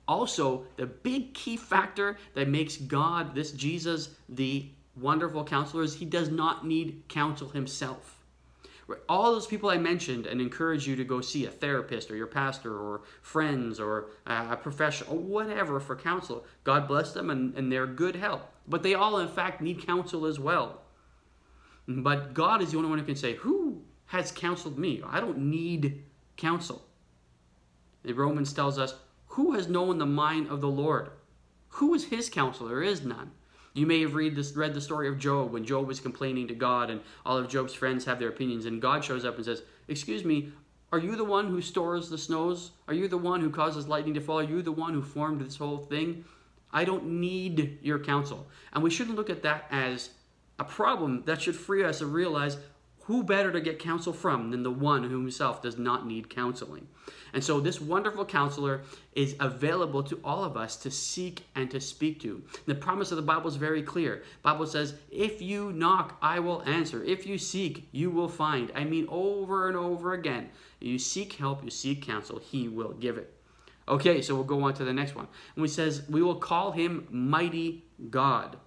Also, 0.08 0.66
the 0.78 0.86
big 0.86 1.34
key 1.34 1.58
factor 1.58 2.18
that 2.34 2.48
makes 2.48 2.78
God, 2.78 3.36
this 3.36 3.52
Jesus, 3.52 4.16
the 4.30 4.70
wonderful 4.96 5.44
counselor 5.44 5.84
is 5.84 5.96
he 5.96 6.06
does 6.06 6.30
not 6.30 6.66
need 6.66 7.04
counsel 7.08 7.50
himself 7.50 8.21
all 9.08 9.32
those 9.32 9.48
people 9.48 9.70
I 9.70 9.78
mentioned 9.78 10.26
and 10.26 10.42
encourage 10.42 10.88
you 10.88 10.96
to 10.96 11.04
go 11.04 11.22
see 11.22 11.46
a 11.46 11.50
therapist 11.50 12.12
or 12.12 12.16
your 12.16 12.28
pastor 12.28 12.76
or 12.76 13.02
friends 13.22 13.80
or 13.80 14.08
a 14.26 14.58
professional 14.58 15.18
whatever 15.18 15.80
for 15.80 15.96
counsel. 15.96 16.46
God 16.64 16.88
bless 16.88 17.14
them 17.14 17.30
and, 17.30 17.56
and 17.56 17.72
they're 17.72 17.88
good 17.88 18.16
help. 18.16 18.50
But 18.68 18.84
they 18.84 18.94
all, 18.94 19.20
in 19.20 19.28
fact, 19.28 19.62
need 19.62 19.86
counsel 19.86 20.26
as 20.26 20.40
well. 20.40 20.82
But 21.88 22.34
God 22.34 22.62
is 22.62 22.72
the 22.72 22.78
only 22.78 22.90
one 22.90 23.00
who 23.00 23.06
can 23.06 23.16
say, 23.16 23.36
Who 23.36 23.82
has 24.08 24.32
counseled 24.32 24.78
me? 24.78 25.02
I 25.06 25.20
don't 25.20 25.38
need 25.38 26.04
counsel. 26.38 26.86
The 28.04 28.14
Romans 28.14 28.54
tells 28.54 28.78
us, 28.78 28.96
Who 29.28 29.54
has 29.54 29.68
known 29.68 29.98
the 29.98 30.06
mind 30.06 30.50
of 30.50 30.62
the 30.62 30.70
Lord? 30.70 31.12
Who 31.70 31.94
is 31.94 32.06
his 32.06 32.30
counselor? 32.30 32.70
There 32.70 32.84
is 32.84 33.04
none. 33.04 33.32
You 33.74 33.86
may 33.86 34.02
have 34.02 34.16
read, 34.16 34.36
this, 34.36 34.54
read 34.56 34.74
the 34.74 34.82
story 34.82 35.08
of 35.08 35.18
Job 35.18 35.52
when 35.52 35.66
Job 35.66 35.88
was 35.88 36.00
complaining 36.00 36.48
to 36.50 36.54
God, 36.54 36.90
and 36.90 37.02
all 37.26 37.38
of 37.38 37.48
Job's 37.48 37.74
friends 37.74 38.06
have 38.06 38.20
their 38.20 38.30
opinions, 38.30 38.66
and 38.66 38.82
God 38.82 39.04
shows 39.04 39.24
up 39.24 39.38
and 39.38 39.46
says, 39.46 39.64
Excuse 39.88 40.26
me, 40.26 40.52
are 40.92 41.00
you 41.00 41.16
the 41.16 41.24
one 41.24 41.48
who 41.48 41.62
stores 41.62 42.10
the 42.10 42.18
snows? 42.18 42.72
Are 42.88 42.94
you 42.94 43.08
the 43.08 43.18
one 43.18 43.40
who 43.40 43.50
causes 43.50 43.88
lightning 43.88 44.14
to 44.16 44.22
fall? 44.22 44.40
Are 44.40 44.44
you 44.44 44.62
the 44.62 44.74
one 44.74 44.94
who 44.94 45.02
formed 45.02 45.40
this 45.40 45.56
whole 45.56 45.78
thing? 45.78 46.26
I 46.74 46.84
don't 46.84 47.06
need 47.06 47.80
your 47.82 48.00
counsel. 48.00 48.48
And 48.74 48.84
we 48.84 48.90
shouldn't 48.90 49.16
look 49.16 49.30
at 49.30 49.44
that 49.44 49.68
as 49.72 50.10
a 50.60 50.66
problem. 50.66 51.24
That 51.26 51.42
should 51.42 51.56
free 51.56 51.84
us 51.84 52.00
to 52.00 52.06
realize 52.06 52.58
who 53.04 53.24
better 53.24 53.52
to 53.52 53.62
get 53.62 53.80
counsel 53.80 54.14
from 54.14 54.52
than 54.52 54.64
the 54.64 54.72
one 54.72 55.04
who 55.04 55.20
himself 55.20 55.62
does 55.62 55.78
not 55.78 56.06
need 56.06 56.30
counseling? 56.30 56.88
And 57.34 57.44
so, 57.44 57.60
this 57.60 57.80
wonderful 57.80 58.26
counselor 58.26 58.82
is 59.14 59.36
available 59.40 60.04
to 60.04 60.20
all 60.24 60.44
of 60.44 60.58
us 60.58 60.76
to 60.78 60.92
seek 60.92 61.46
and 61.56 61.72
to 61.72 61.80
speak 61.80 62.20
to. 62.22 62.44
The 62.66 62.76
promise 62.76 63.12
of 63.12 63.18
the 63.18 63.24
Bible 63.24 63.48
is 63.48 63.56
very 63.56 63.82
clear. 63.82 64.24
Bible 64.44 64.68
says, 64.68 64.96
"If 65.10 65.42
you 65.42 65.72
knock, 65.72 66.18
I 66.22 66.40
will 66.40 66.62
answer. 66.64 67.04
If 67.04 67.26
you 67.26 67.38
seek, 67.38 67.88
you 67.92 68.10
will 68.10 68.30
find." 68.30 68.72
I 68.76 68.84
mean, 68.84 69.08
over 69.10 69.68
and 69.68 69.78
over 69.78 70.14
again. 70.14 70.50
You 70.80 71.00
seek 71.00 71.34
help, 71.34 71.64
you 71.64 71.70
seek 71.70 72.02
counsel, 72.02 72.40
He 72.40 72.68
will 72.68 72.94
give 72.94 73.18
it. 73.18 73.34
Okay, 73.88 74.22
so 74.22 74.36
we'll 74.36 74.44
go 74.44 74.62
on 74.64 74.74
to 74.76 74.86
the 74.86 74.94
next 74.94 75.16
one. 75.16 75.28
And 75.56 75.66
he 75.66 75.70
says, 75.70 76.04
"We 76.08 76.22
will 76.22 76.36
call 76.36 76.72
him 76.72 77.08
mighty 77.10 77.84
God." 78.10 78.58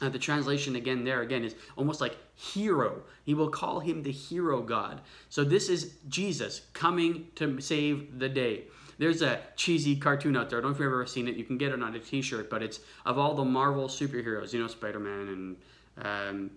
Uh, 0.00 0.08
the 0.08 0.18
translation 0.18 0.76
again 0.76 1.04
there 1.04 1.22
again 1.22 1.44
is 1.44 1.54
almost 1.76 2.00
like 2.00 2.16
hero. 2.34 3.02
He 3.24 3.34
will 3.34 3.50
call 3.50 3.80
him 3.80 4.02
the 4.02 4.12
hero 4.12 4.62
God. 4.62 5.00
So 5.28 5.44
this 5.44 5.68
is 5.68 5.94
Jesus 6.08 6.62
coming 6.72 7.28
to 7.34 7.60
save 7.60 8.18
the 8.18 8.28
day. 8.28 8.64
There's 8.98 9.22
a 9.22 9.40
cheesy 9.56 9.96
cartoon 9.96 10.36
out 10.36 10.50
there. 10.50 10.58
I 10.58 10.62
don't 10.62 10.72
know 10.72 10.74
if 10.74 10.80
you've 10.80 10.86
ever 10.86 11.06
seen 11.06 11.28
it. 11.28 11.36
You 11.36 11.44
can 11.44 11.56
get 11.56 11.72
it 11.72 11.82
on 11.82 11.94
a 11.94 12.00
T-shirt, 12.00 12.50
but 12.50 12.62
it's 12.62 12.80
of 13.06 13.16
all 13.16 13.34
the 13.34 13.44
Marvel 13.44 13.86
superheroes. 13.86 14.52
You 14.52 14.60
know, 14.60 14.66
Spider-Man 14.66 15.28
and 15.28 15.56
um, 16.04 16.50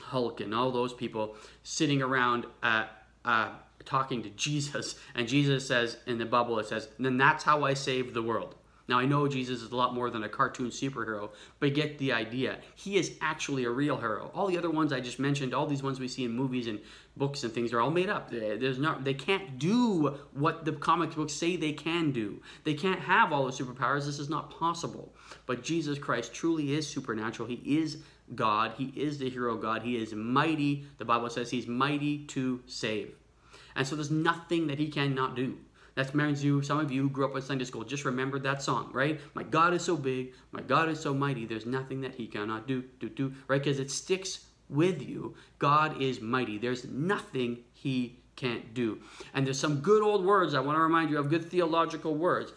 Hulk 0.00 0.40
and 0.40 0.54
all 0.54 0.70
those 0.70 0.92
people 0.92 1.36
sitting 1.64 2.02
around 2.02 2.46
uh, 2.62 2.86
uh, 3.24 3.50
talking 3.84 4.22
to 4.22 4.30
Jesus, 4.36 4.96
and 5.14 5.26
Jesus 5.26 5.66
says 5.66 5.98
in 6.06 6.18
the 6.18 6.26
bubble, 6.26 6.58
it 6.60 6.66
says, 6.66 6.88
"Then 6.98 7.16
that's 7.16 7.42
how 7.42 7.64
I 7.64 7.74
save 7.74 8.14
the 8.14 8.22
world." 8.22 8.54
Now, 8.88 9.00
I 9.00 9.04
know 9.04 9.26
Jesus 9.26 9.62
is 9.62 9.72
a 9.72 9.76
lot 9.76 9.94
more 9.94 10.10
than 10.10 10.22
a 10.22 10.28
cartoon 10.28 10.70
superhero, 10.70 11.30
but 11.58 11.74
get 11.74 11.98
the 11.98 12.12
idea. 12.12 12.58
He 12.76 12.96
is 12.96 13.16
actually 13.20 13.64
a 13.64 13.70
real 13.70 13.96
hero. 13.96 14.30
All 14.32 14.46
the 14.46 14.56
other 14.56 14.70
ones 14.70 14.92
I 14.92 15.00
just 15.00 15.18
mentioned, 15.18 15.52
all 15.54 15.66
these 15.66 15.82
ones 15.82 15.98
we 15.98 16.06
see 16.06 16.24
in 16.24 16.30
movies 16.30 16.68
and 16.68 16.78
books 17.16 17.42
and 17.42 17.52
things, 17.52 17.72
are 17.72 17.80
all 17.80 17.90
made 17.90 18.08
up. 18.08 18.30
There's 18.30 18.78
not, 18.78 19.02
they 19.02 19.14
can't 19.14 19.58
do 19.58 20.16
what 20.32 20.64
the 20.64 20.72
comic 20.72 21.14
books 21.14 21.32
say 21.32 21.56
they 21.56 21.72
can 21.72 22.12
do. 22.12 22.40
They 22.62 22.74
can't 22.74 23.00
have 23.00 23.32
all 23.32 23.44
the 23.46 23.52
superpowers. 23.52 24.06
This 24.06 24.20
is 24.20 24.30
not 24.30 24.56
possible. 24.56 25.12
But 25.46 25.64
Jesus 25.64 25.98
Christ 25.98 26.32
truly 26.32 26.74
is 26.74 26.86
supernatural. 26.86 27.48
He 27.48 27.62
is 27.78 27.98
God. 28.34 28.74
He 28.78 28.92
is 28.96 29.18
the 29.18 29.30
hero 29.30 29.56
God. 29.56 29.82
He 29.82 29.96
is 29.96 30.14
mighty. 30.14 30.86
The 30.98 31.04
Bible 31.04 31.30
says 31.30 31.50
he's 31.50 31.66
mighty 31.66 32.18
to 32.26 32.60
save. 32.66 33.14
And 33.74 33.86
so 33.86 33.96
there's 33.96 34.10
nothing 34.10 34.68
that 34.68 34.78
he 34.78 34.88
cannot 34.88 35.34
do. 35.34 35.58
That 35.96 36.12
reminds 36.14 36.44
you, 36.44 36.62
some 36.62 36.78
of 36.78 36.92
you 36.92 37.08
grew 37.08 37.24
up 37.24 37.34
in 37.34 37.42
Sunday 37.42 37.64
school, 37.64 37.82
just 37.82 38.04
remember 38.04 38.38
that 38.40 38.62
song, 38.62 38.90
right? 38.92 39.18
My 39.34 39.42
God 39.42 39.74
is 39.74 39.82
so 39.82 39.96
big, 39.96 40.34
my 40.52 40.60
God 40.60 40.88
is 40.88 41.00
so 41.00 41.12
mighty, 41.12 41.46
there's 41.46 41.66
nothing 41.66 42.02
that 42.02 42.14
he 42.14 42.26
cannot 42.26 42.68
do, 42.68 42.84
do, 43.00 43.08
do, 43.08 43.32
right? 43.48 43.62
Because 43.62 43.80
it 43.80 43.90
sticks 43.90 44.46
with 44.68 45.02
you. 45.02 45.34
God 45.58 46.00
is 46.00 46.20
mighty. 46.20 46.58
There's 46.58 46.84
nothing 46.84 47.58
he 47.72 48.18
can't 48.36 48.74
do. 48.74 48.98
And 49.34 49.46
there's 49.46 49.58
some 49.58 49.80
good 49.80 50.02
old 50.02 50.24
words 50.24 50.54
I 50.54 50.60
want 50.60 50.76
to 50.76 50.80
remind 50.80 51.10
you 51.10 51.18
of, 51.18 51.30
good 51.30 51.50
theological 51.50 52.14
words. 52.14 52.52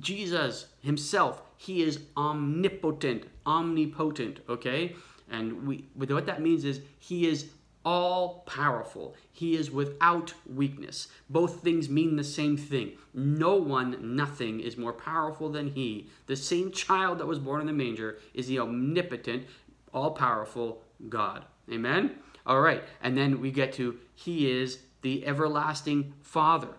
Jesus 0.00 0.66
himself, 0.80 1.42
he 1.56 1.82
is 1.82 2.00
omnipotent, 2.16 3.24
omnipotent, 3.46 4.40
okay? 4.48 4.96
And 5.30 5.66
we 5.66 5.84
what 5.94 6.26
that 6.26 6.42
means 6.42 6.64
is 6.64 6.80
he 6.98 7.26
is 7.26 7.50
all 7.84 8.44
powerful. 8.46 9.14
He 9.30 9.54
is 9.56 9.70
without 9.70 10.34
weakness. 10.46 11.08
Both 11.28 11.62
things 11.62 11.88
mean 11.88 12.16
the 12.16 12.24
same 12.24 12.56
thing. 12.56 12.92
No 13.12 13.56
one, 13.56 14.16
nothing 14.16 14.60
is 14.60 14.76
more 14.76 14.92
powerful 14.92 15.50
than 15.50 15.68
he. 15.68 16.08
The 16.26 16.36
same 16.36 16.70
child 16.70 17.18
that 17.18 17.26
was 17.26 17.38
born 17.38 17.60
in 17.60 17.66
the 17.66 17.72
manger 17.72 18.18
is 18.32 18.46
the 18.46 18.58
omnipotent, 18.58 19.44
all 19.92 20.12
powerful 20.12 20.82
God. 21.08 21.44
Amen? 21.70 22.16
All 22.46 22.60
right. 22.60 22.82
And 23.02 23.16
then 23.16 23.40
we 23.40 23.50
get 23.50 23.72
to 23.74 23.98
he 24.14 24.50
is 24.50 24.78
the 25.02 25.26
everlasting 25.26 26.14
Father. 26.22 26.74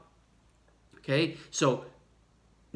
Okay? 0.97 1.37
So 1.51 1.85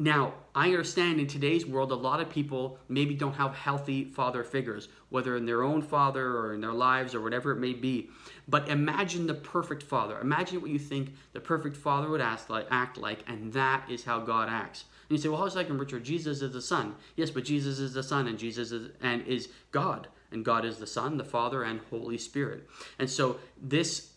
now, 0.00 0.32
I 0.54 0.68
understand 0.68 1.20
in 1.20 1.26
today's 1.26 1.66
world, 1.66 1.92
a 1.92 1.94
lot 1.94 2.20
of 2.20 2.30
people 2.30 2.78
maybe 2.88 3.14
don't 3.14 3.34
have 3.34 3.54
healthy 3.54 4.04
father 4.04 4.42
figures, 4.42 4.88
whether 5.10 5.36
in 5.36 5.44
their 5.44 5.62
own 5.62 5.82
father 5.82 6.36
or 6.36 6.54
in 6.54 6.60
their 6.60 6.72
lives 6.72 7.14
or 7.14 7.20
whatever 7.20 7.52
it 7.52 7.58
may 7.58 7.74
be. 7.74 8.08
But 8.48 8.68
imagine 8.68 9.26
the 9.26 9.34
perfect 9.34 9.82
father. 9.82 10.18
Imagine 10.20 10.60
what 10.60 10.70
you 10.70 10.78
think 10.78 11.14
the 11.32 11.40
perfect 11.40 11.76
father 11.76 12.08
would 12.08 12.20
act 12.20 12.48
like, 12.48 12.66
act 12.70 12.96
like 12.96 13.24
and 13.28 13.52
that 13.52 13.90
is 13.90 14.04
how 14.04 14.20
God 14.20 14.48
acts. 14.48 14.84
And 15.08 15.18
you 15.18 15.22
say, 15.22 15.28
well, 15.28 15.40
how's 15.40 15.54
that 15.54 15.68
Richard? 15.68 16.04
Jesus 16.04 16.40
is 16.40 16.52
the 16.52 16.62
Son. 16.62 16.94
Yes, 17.16 17.30
but 17.30 17.44
Jesus 17.44 17.80
is 17.80 17.92
the 17.92 18.02
Son, 18.02 18.28
and 18.28 18.38
Jesus 18.38 18.70
is 18.70 18.90
and 19.02 19.26
is 19.26 19.48
God, 19.72 20.06
and 20.30 20.44
God 20.44 20.64
is 20.64 20.78
the 20.78 20.86
Son, 20.86 21.16
the 21.16 21.24
Father, 21.24 21.64
and 21.64 21.80
Holy 21.90 22.16
Spirit. 22.16 22.68
And 22.98 23.10
so 23.10 23.40
this 23.60 24.12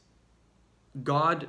God 1.03 1.47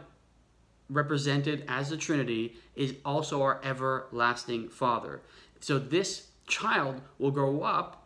represented 0.88 1.64
as 1.68 1.90
the 1.90 1.96
Trinity 1.96 2.56
is 2.74 2.94
also 3.04 3.42
our 3.42 3.60
everlasting 3.62 4.68
Father. 4.70 5.20
So 5.60 5.78
this 5.78 6.28
child 6.46 7.00
will 7.18 7.30
grow 7.30 7.62
up 7.62 8.03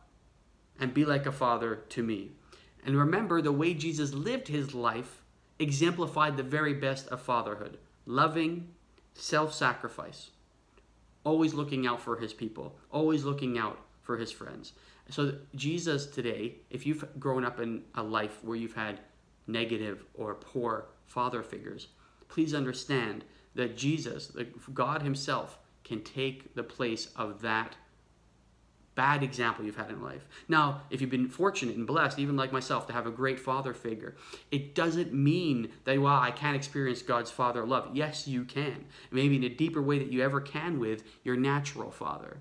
and 0.79 0.95
be 0.95 1.05
like 1.05 1.27
a 1.27 1.33
father 1.33 1.77
to 1.91 2.03
me. 2.03 2.31
And 2.85 2.97
remember, 2.97 3.43
the 3.43 3.53
way 3.53 3.75
Jesus 3.75 4.15
lived 4.15 4.49
his 4.49 4.75
life 4.75 5.23
exemplified 5.59 6.37
the 6.37 6.43
very 6.43 6.75
best 6.75 7.09
of 7.09 7.21
fatherhood 7.21 7.79
loving, 8.07 8.69
self 9.15 9.53
sacrifice, 9.53 10.31
always 11.25 11.53
looking 11.53 11.87
out 11.87 12.01
for 12.01 12.17
his 12.17 12.33
people, 12.33 12.77
always 12.91 13.25
looking 13.25 13.59
out 13.59 13.79
for 14.03 14.17
his 14.17 14.33
friends. 14.33 14.73
So, 15.11 15.35
Jesus 15.55 16.07
today, 16.07 16.57
if 16.71 16.87
you've 16.87 17.05
grown 17.19 17.45
up 17.45 17.61
in 17.61 17.83
a 17.95 18.03
life 18.03 18.43
where 18.43 18.57
you've 18.57 18.75
had 18.75 19.01
negative 19.47 20.05
or 20.15 20.35
poor 20.35 20.87
father 21.07 21.43
figures, 21.43 21.89
please 22.29 22.55
understand 22.55 23.25
that 23.55 23.77
Jesus, 23.77 24.31
God 24.73 25.03
Himself, 25.03 25.59
can 25.83 26.03
take 26.03 26.55
the 26.55 26.63
place 26.63 27.09
of 27.17 27.41
that 27.43 27.77
bad 28.99 29.23
example 29.23 29.65
you've 29.65 29.77
had 29.77 29.91
in 29.91 30.03
life. 30.03 30.27
Now, 30.49 30.83
if 30.91 31.01
you've 31.01 31.09
been 31.09 31.29
fortunate 31.29 31.77
and 31.77 31.87
blessed, 31.87 32.19
even 32.19 32.35
like 32.35 32.51
myself, 32.51 32.89
to 32.89 32.93
have 32.93 33.07
a 33.07 33.13
great 33.13 33.39
father 33.39 33.73
figure, 33.73 34.17
it 34.51 34.75
doesn't 34.75 35.15
mean 35.15 35.71
that, 35.85 36.03
well, 36.03 36.19
I 36.19 36.33
can't 36.33 36.57
experience 36.57 37.01
God's 37.01 37.31
father 37.31 37.65
love. 37.65 37.91
Yes, 37.95 38.27
you 38.27 38.45
can. 38.45 38.87
Maybe 39.13 39.37
in 39.37 39.45
a 39.45 39.49
deeper 39.49 39.81
way 39.81 40.01
that 40.01 40.11
you 40.11 40.25
ever 40.25 40.41
can 40.41 40.81
with 40.81 41.05
your 41.23 41.37
natural 41.37 41.93
father. 41.93 42.39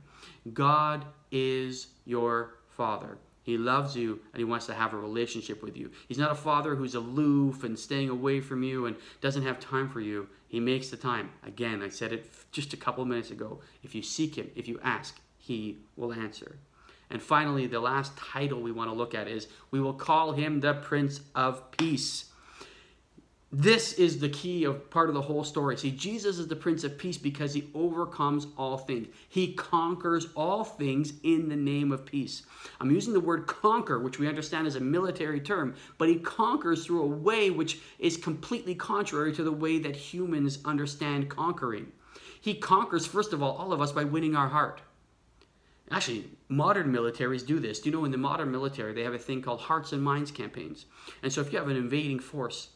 God 0.51 1.05
is 1.31 1.89
your 2.05 2.55
father. 2.69 3.19
He 3.43 3.55
loves 3.55 3.95
you 3.95 4.19
and 4.33 4.39
he 4.39 4.43
wants 4.43 4.65
to 4.65 4.73
have 4.73 4.93
a 4.95 4.97
relationship 4.97 5.61
with 5.61 5.77
you. 5.77 5.91
He's 6.07 6.17
not 6.17 6.31
a 6.31 6.35
father 6.35 6.73
who's 6.73 6.95
aloof 6.95 7.63
and 7.63 7.77
staying 7.77 8.09
away 8.09 8.41
from 8.41 8.63
you 8.63 8.87
and 8.87 8.95
doesn't 9.21 9.43
have 9.43 9.59
time 9.59 9.89
for 9.89 10.01
you. 10.01 10.27
He 10.47 10.59
makes 10.59 10.89
the 10.89 10.97
time. 10.97 11.29
Again, 11.45 11.83
I 11.83 11.89
said 11.89 12.13
it 12.13 12.31
just 12.51 12.73
a 12.73 12.77
couple 12.77 13.05
minutes 13.05 13.29
ago. 13.29 13.61
If 13.83 13.93
you 13.93 14.01
seek 14.01 14.35
him, 14.35 14.49
if 14.55 14.67
you 14.67 14.79
ask, 14.83 15.19
he 15.47 15.77
will 15.95 16.13
answer. 16.13 16.57
And 17.09 17.21
finally, 17.21 17.67
the 17.67 17.79
last 17.79 18.17
title 18.17 18.61
we 18.61 18.73
want 18.73 18.89
to 18.89 18.95
look 18.95 19.15
at 19.15 19.29
is 19.29 19.47
we 19.71 19.79
will 19.79 19.93
call 19.93 20.33
him 20.33 20.59
the 20.59 20.73
Prince 20.73 21.21
of 21.33 21.71
Peace. 21.71 22.25
This 23.49 23.93
is 23.93 24.19
the 24.19 24.27
key 24.27 24.65
of 24.65 24.89
part 24.89 25.07
of 25.07 25.15
the 25.15 25.21
whole 25.21 25.45
story. 25.45 25.77
See, 25.77 25.91
Jesus 25.91 26.37
is 26.37 26.49
the 26.49 26.55
Prince 26.57 26.83
of 26.83 26.97
Peace 26.97 27.17
because 27.17 27.53
he 27.53 27.69
overcomes 27.73 28.45
all 28.57 28.77
things. 28.77 29.07
He 29.29 29.53
conquers 29.53 30.27
all 30.35 30.65
things 30.65 31.13
in 31.23 31.47
the 31.47 31.55
name 31.55 31.93
of 31.93 32.05
peace. 32.05 32.43
I'm 32.81 32.91
using 32.91 33.13
the 33.13 33.21
word 33.21 33.47
conquer, 33.47 33.99
which 33.99 34.19
we 34.19 34.27
understand 34.27 34.67
as 34.67 34.75
a 34.75 34.81
military 34.81 35.39
term, 35.39 35.75
but 35.97 36.09
he 36.09 36.19
conquers 36.19 36.85
through 36.85 37.03
a 37.03 37.07
way 37.07 37.49
which 37.49 37.79
is 37.99 38.17
completely 38.17 38.75
contrary 38.75 39.33
to 39.35 39.43
the 39.43 39.51
way 39.53 39.79
that 39.79 39.95
humans 39.95 40.59
understand 40.65 41.29
conquering. 41.29 41.93
He 42.41 42.53
conquers, 42.53 43.05
first 43.05 43.31
of 43.31 43.41
all, 43.41 43.55
all 43.55 43.71
of 43.71 43.79
us 43.81 43.93
by 43.93 44.03
winning 44.03 44.35
our 44.35 44.49
heart. 44.49 44.81
Actually, 45.89 46.25
modern 46.49 46.91
militaries 46.91 47.45
do 47.45 47.59
this. 47.59 47.79
Do 47.79 47.89
you 47.89 47.95
know 47.95 48.05
in 48.05 48.11
the 48.11 48.17
modern 48.17 48.51
military 48.51 48.93
they 48.93 49.03
have 49.03 49.13
a 49.13 49.19
thing 49.19 49.41
called 49.41 49.61
hearts 49.61 49.93
and 49.93 50.01
minds 50.01 50.31
campaigns? 50.31 50.85
And 51.23 51.31
so 51.31 51.41
if 51.41 51.51
you 51.51 51.59
have 51.59 51.69
an 51.69 51.77
invading 51.77 52.19
force 52.19 52.69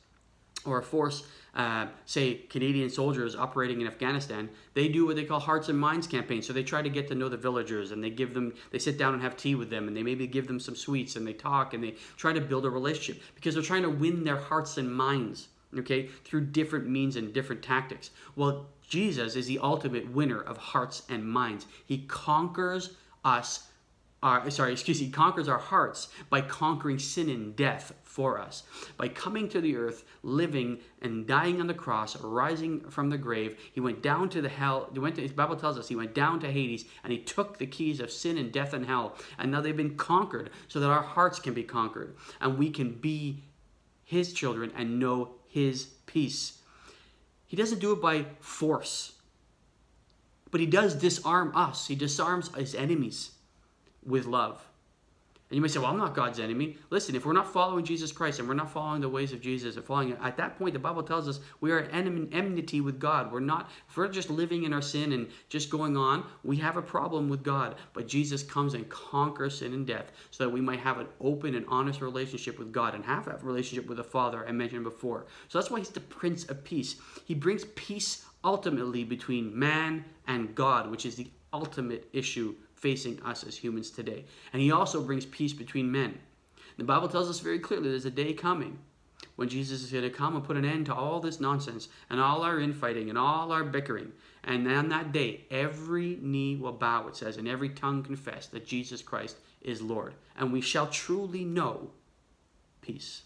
or 0.65 0.79
a 0.79 0.83
force, 0.83 1.23
uh, 1.53 1.87
say 2.05 2.35
Canadian 2.35 2.89
soldiers 2.89 3.35
operating 3.35 3.81
in 3.81 3.87
Afghanistan, 3.87 4.49
they 4.73 4.87
do 4.87 5.05
what 5.05 5.17
they 5.17 5.25
call 5.25 5.41
hearts 5.41 5.67
and 5.67 5.77
minds 5.77 6.07
campaigns. 6.07 6.47
So 6.47 6.53
they 6.53 6.63
try 6.63 6.81
to 6.81 6.89
get 6.89 7.09
to 7.09 7.15
know 7.15 7.27
the 7.27 7.35
villagers 7.35 7.91
and 7.91 8.01
they 8.01 8.09
give 8.09 8.33
them, 8.33 8.53
they 8.71 8.79
sit 8.79 8.97
down 8.97 9.13
and 9.13 9.21
have 9.21 9.35
tea 9.35 9.55
with 9.55 9.69
them 9.69 9.89
and 9.89 9.97
they 9.97 10.03
maybe 10.03 10.27
give 10.27 10.47
them 10.47 10.59
some 10.59 10.75
sweets 10.75 11.17
and 11.17 11.27
they 11.27 11.33
talk 11.33 11.73
and 11.73 11.83
they 11.83 11.95
try 12.15 12.31
to 12.31 12.39
build 12.39 12.65
a 12.65 12.69
relationship 12.69 13.21
because 13.35 13.55
they're 13.55 13.63
trying 13.63 13.83
to 13.83 13.89
win 13.89 14.23
their 14.23 14.37
hearts 14.37 14.77
and 14.77 14.93
minds, 14.93 15.49
okay, 15.77 16.07
through 16.23 16.45
different 16.45 16.87
means 16.87 17.17
and 17.17 17.33
different 17.33 17.61
tactics. 17.61 18.11
Well, 18.37 18.67
Jesus 18.87 19.35
is 19.35 19.47
the 19.47 19.59
ultimate 19.59 20.09
winner 20.11 20.41
of 20.41 20.57
hearts 20.57 21.03
and 21.09 21.25
minds. 21.25 21.65
He 21.85 21.99
conquers 22.07 22.95
us 23.23 23.67
our, 24.23 24.47
sorry, 24.51 24.71
excuse 24.71 25.01
me, 25.01 25.09
conquers 25.09 25.47
our 25.47 25.57
hearts 25.57 26.09
by 26.29 26.41
conquering 26.41 26.99
sin 26.99 27.27
and 27.29 27.55
death 27.55 27.93
for 28.03 28.39
us. 28.39 28.63
By 28.95 29.07
coming 29.07 29.49
to 29.49 29.59
the 29.59 29.75
earth, 29.75 30.03
living 30.21 30.79
and 31.01 31.25
dying 31.25 31.59
on 31.59 31.65
the 31.65 31.73
cross, 31.73 32.15
rising 32.21 32.81
from 32.81 33.09
the 33.09 33.17
grave, 33.17 33.57
he 33.73 33.79
went 33.79 34.03
down 34.03 34.29
to 34.29 34.41
the 34.41 34.49
hell. 34.49 34.89
He 34.93 34.99
went 34.99 35.15
to, 35.15 35.27
the 35.27 35.33
Bible 35.33 35.55
tells 35.55 35.79
us 35.79 35.87
he 35.87 35.95
went 35.95 36.13
down 36.13 36.39
to 36.41 36.51
Hades 36.51 36.85
and 37.03 37.11
he 37.11 37.19
took 37.19 37.57
the 37.57 37.65
keys 37.65 37.99
of 37.99 38.11
sin 38.11 38.37
and 38.37 38.51
death 38.51 38.73
and 38.73 38.85
hell. 38.85 39.15
And 39.39 39.51
now 39.51 39.61
they've 39.61 39.75
been 39.75 39.97
conquered 39.97 40.51
so 40.67 40.79
that 40.79 40.89
our 40.89 41.01
hearts 41.01 41.39
can 41.39 41.55
be 41.55 41.63
conquered 41.63 42.15
and 42.39 42.59
we 42.59 42.69
can 42.69 42.93
be 42.93 43.43
his 44.03 44.33
children 44.33 44.71
and 44.75 44.99
know 44.99 45.31
his 45.47 45.85
peace. 46.05 46.59
He 47.47 47.57
doesn't 47.57 47.79
do 47.79 47.91
it 47.91 48.01
by 48.01 48.27
force. 48.39 49.13
But 50.51 50.59
he 50.59 50.67
does 50.67 50.95
disarm 50.95 51.51
us. 51.55 51.87
He 51.87 51.95
disarms 51.95 52.53
his 52.55 52.75
enemies 52.75 53.31
with 54.05 54.25
love. 54.25 54.61
And 55.51 55.57
you 55.57 55.61
may 55.61 55.67
say, 55.67 55.79
well, 55.79 55.89
I'm 55.89 55.97
not 55.97 56.15
God's 56.15 56.39
enemy. 56.39 56.77
Listen, 56.91 57.13
if 57.13 57.25
we're 57.25 57.33
not 57.33 57.51
following 57.51 57.83
Jesus 57.83 58.13
Christ 58.13 58.39
and 58.39 58.47
we're 58.47 58.53
not 58.53 58.71
following 58.71 59.01
the 59.01 59.09
ways 59.09 59.33
of 59.33 59.41
Jesus 59.41 59.75
and 59.75 59.83
following 59.83 60.13
at 60.23 60.37
that 60.37 60.57
point, 60.57 60.71
the 60.71 60.79
Bible 60.79 61.03
tells 61.03 61.27
us 61.27 61.41
we 61.59 61.73
are 61.73 61.79
at 61.79 61.93
enmity 61.93 62.79
with 62.79 63.01
God. 63.01 63.33
We're 63.33 63.41
not, 63.41 63.69
if 63.89 63.97
we're 63.97 64.07
just 64.07 64.29
living 64.29 64.63
in 64.63 64.71
our 64.71 64.81
sin 64.81 65.11
and 65.11 65.27
just 65.49 65.69
going 65.69 65.97
on, 65.97 66.25
we 66.45 66.55
have 66.55 66.77
a 66.77 66.81
problem 66.81 67.27
with 67.27 67.43
God. 67.43 67.75
But 67.91 68.07
Jesus 68.07 68.43
comes 68.43 68.75
and 68.75 68.87
conquers 68.87 69.57
sin 69.57 69.73
and 69.73 69.85
death 69.85 70.13
so 70.29 70.45
that 70.45 70.49
we 70.49 70.61
might 70.61 70.79
have 70.79 70.99
an 70.99 71.07
open 71.19 71.55
and 71.55 71.65
honest 71.67 71.99
relationship 71.99 72.57
with 72.57 72.71
God 72.71 72.95
and 72.95 73.03
have 73.03 73.25
that 73.25 73.43
relationship 73.43 73.89
with 73.89 73.97
the 73.97 74.05
Father 74.05 74.47
I 74.47 74.53
mentioned 74.53 74.85
before. 74.85 75.25
So 75.49 75.59
that's 75.59 75.69
why 75.69 75.79
he's 75.79 75.89
the 75.89 75.99
Prince 75.99 76.45
of 76.45 76.63
Peace. 76.63 76.95
He 77.25 77.33
brings 77.35 77.65
peace 77.75 78.23
ultimately 78.41 79.03
between 79.03 79.59
man 79.59 80.05
and 80.27 80.55
God, 80.55 80.89
which 80.89 81.05
is 81.05 81.15
the 81.15 81.29
ultimate 81.51 82.07
issue 82.13 82.55
facing 82.81 83.21
us 83.23 83.43
as 83.43 83.55
humans 83.55 83.91
today. 83.91 84.25
And 84.51 84.61
he 84.61 84.71
also 84.71 85.01
brings 85.01 85.25
peace 85.25 85.53
between 85.53 85.91
men. 85.91 86.17
The 86.77 86.83
Bible 86.83 87.07
tells 87.07 87.29
us 87.29 87.39
very 87.39 87.59
clearly 87.59 87.89
there's 87.89 88.05
a 88.05 88.11
day 88.11 88.33
coming 88.33 88.79
when 89.35 89.47
Jesus 89.47 89.83
is 89.83 89.91
going 89.91 90.03
to 90.03 90.09
come 90.09 90.35
and 90.35 90.43
put 90.43 90.57
an 90.57 90.65
end 90.65 90.87
to 90.87 90.95
all 90.95 91.19
this 91.19 91.39
nonsense 91.39 91.89
and 92.09 92.19
all 92.19 92.41
our 92.41 92.59
infighting 92.59 93.09
and 93.09 93.17
all 93.17 93.51
our 93.51 93.63
bickering. 93.63 94.11
And 94.43 94.67
on 94.67 94.89
that 94.89 95.11
day, 95.11 95.45
every 95.51 96.17
knee 96.21 96.55
will 96.55 96.71
bow, 96.71 97.07
it 97.07 97.15
says, 97.15 97.37
and 97.37 97.47
every 97.47 97.69
tongue 97.69 98.03
confess 98.03 98.47
that 98.47 98.65
Jesus 98.65 99.01
Christ 99.01 99.37
is 99.61 99.81
Lord. 99.81 100.15
And 100.35 100.51
we 100.51 100.61
shall 100.61 100.87
truly 100.87 101.45
know 101.45 101.91
peace. 102.81 103.21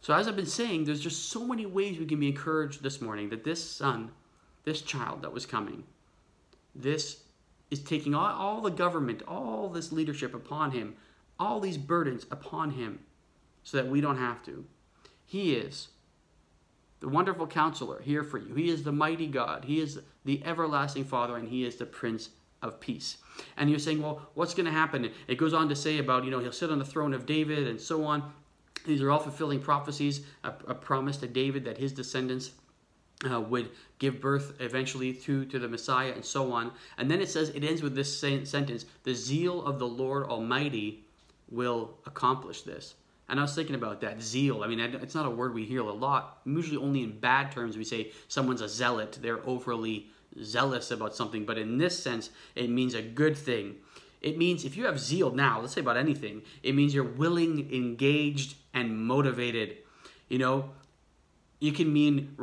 So, 0.00 0.14
as 0.14 0.26
I've 0.26 0.36
been 0.36 0.46
saying, 0.46 0.84
there's 0.84 1.00
just 1.00 1.30
so 1.30 1.44
many 1.44 1.66
ways 1.66 1.98
we 1.98 2.06
can 2.06 2.18
be 2.18 2.28
encouraged 2.28 2.82
this 2.82 3.00
morning 3.00 3.30
that 3.30 3.44
this 3.44 3.62
son, 3.62 4.10
this 4.64 4.82
child 4.82 5.22
that 5.22 5.32
was 5.32 5.46
coming, 5.46 5.84
this 6.74 7.21
is 7.72 7.80
taking 7.80 8.14
all, 8.14 8.26
all 8.26 8.60
the 8.60 8.70
government, 8.70 9.22
all 9.26 9.70
this 9.70 9.92
leadership 9.92 10.34
upon 10.34 10.72
him, 10.72 10.94
all 11.40 11.58
these 11.58 11.78
burdens 11.78 12.26
upon 12.30 12.72
him, 12.72 13.00
so 13.62 13.78
that 13.78 13.88
we 13.88 14.00
don't 14.00 14.18
have 14.18 14.44
to. 14.44 14.66
He 15.24 15.54
is 15.54 15.88
the 17.00 17.08
wonderful 17.08 17.46
counselor 17.46 18.02
here 18.02 18.22
for 18.22 18.36
you. 18.36 18.54
He 18.54 18.68
is 18.68 18.82
the 18.82 18.92
mighty 18.92 19.26
God. 19.26 19.64
He 19.64 19.80
is 19.80 20.00
the 20.26 20.44
everlasting 20.44 21.04
Father, 21.04 21.38
and 21.38 21.48
He 21.48 21.64
is 21.64 21.76
the 21.76 21.86
Prince 21.86 22.28
of 22.60 22.78
Peace. 22.78 23.16
And 23.56 23.70
you're 23.70 23.78
saying, 23.78 24.02
well, 24.02 24.20
what's 24.34 24.52
going 24.52 24.66
to 24.66 24.72
happen? 24.72 25.10
It 25.26 25.36
goes 25.36 25.54
on 25.54 25.70
to 25.70 25.74
say 25.74 25.98
about, 25.98 26.24
you 26.24 26.30
know, 26.30 26.40
he'll 26.40 26.52
sit 26.52 26.70
on 26.70 26.78
the 26.78 26.84
throne 26.84 27.14
of 27.14 27.24
David 27.24 27.66
and 27.66 27.80
so 27.80 28.04
on. 28.04 28.32
These 28.86 29.00
are 29.00 29.10
all 29.10 29.18
fulfilling 29.18 29.60
prophecies, 29.60 30.26
a, 30.44 30.52
a 30.68 30.74
promise 30.74 31.16
to 31.18 31.26
David 31.26 31.64
that 31.64 31.78
his 31.78 31.92
descendants 31.92 32.50
uh, 33.30 33.40
would 33.40 33.70
give 33.98 34.20
birth 34.20 34.54
eventually 34.60 35.12
to, 35.12 35.44
to 35.46 35.58
the 35.58 35.68
Messiah 35.68 36.12
and 36.12 36.24
so 36.24 36.52
on. 36.52 36.72
And 36.98 37.10
then 37.10 37.20
it 37.20 37.28
says, 37.28 37.50
it 37.50 37.64
ends 37.64 37.82
with 37.82 37.94
this 37.94 38.18
sentence 38.18 38.84
the 39.04 39.14
zeal 39.14 39.64
of 39.64 39.78
the 39.78 39.86
Lord 39.86 40.24
Almighty 40.24 41.04
will 41.50 41.98
accomplish 42.06 42.62
this. 42.62 42.94
And 43.28 43.38
I 43.38 43.42
was 43.42 43.54
thinking 43.54 43.76
about 43.76 44.00
that 44.00 44.20
zeal. 44.20 44.62
I 44.62 44.66
mean, 44.66 44.80
it's 44.80 45.14
not 45.14 45.26
a 45.26 45.30
word 45.30 45.54
we 45.54 45.64
hear 45.64 45.80
a 45.80 45.92
lot. 45.92 46.40
Usually, 46.44 46.76
only 46.76 47.02
in 47.02 47.18
bad 47.18 47.52
terms, 47.52 47.78
we 47.78 47.84
say 47.84 48.12
someone's 48.28 48.60
a 48.60 48.68
zealot, 48.68 49.18
they're 49.22 49.46
overly 49.46 50.08
zealous 50.42 50.90
about 50.90 51.14
something. 51.14 51.44
But 51.44 51.58
in 51.58 51.78
this 51.78 51.98
sense, 51.98 52.30
it 52.54 52.68
means 52.68 52.94
a 52.94 53.02
good 53.02 53.36
thing. 53.36 53.76
It 54.20 54.38
means 54.38 54.64
if 54.64 54.76
you 54.76 54.86
have 54.86 55.00
zeal 55.00 55.30
now, 55.30 55.60
let's 55.60 55.72
say 55.72 55.80
about 55.80 55.96
anything, 55.96 56.42
it 56.62 56.74
means 56.74 56.94
you're 56.94 57.04
willing, 57.04 57.72
engaged, 57.72 58.56
and 58.74 59.04
motivated. 59.04 59.78
You 60.28 60.38
know, 60.38 60.70
you 61.62 61.70
can 61.70 61.92
mean 61.92 62.34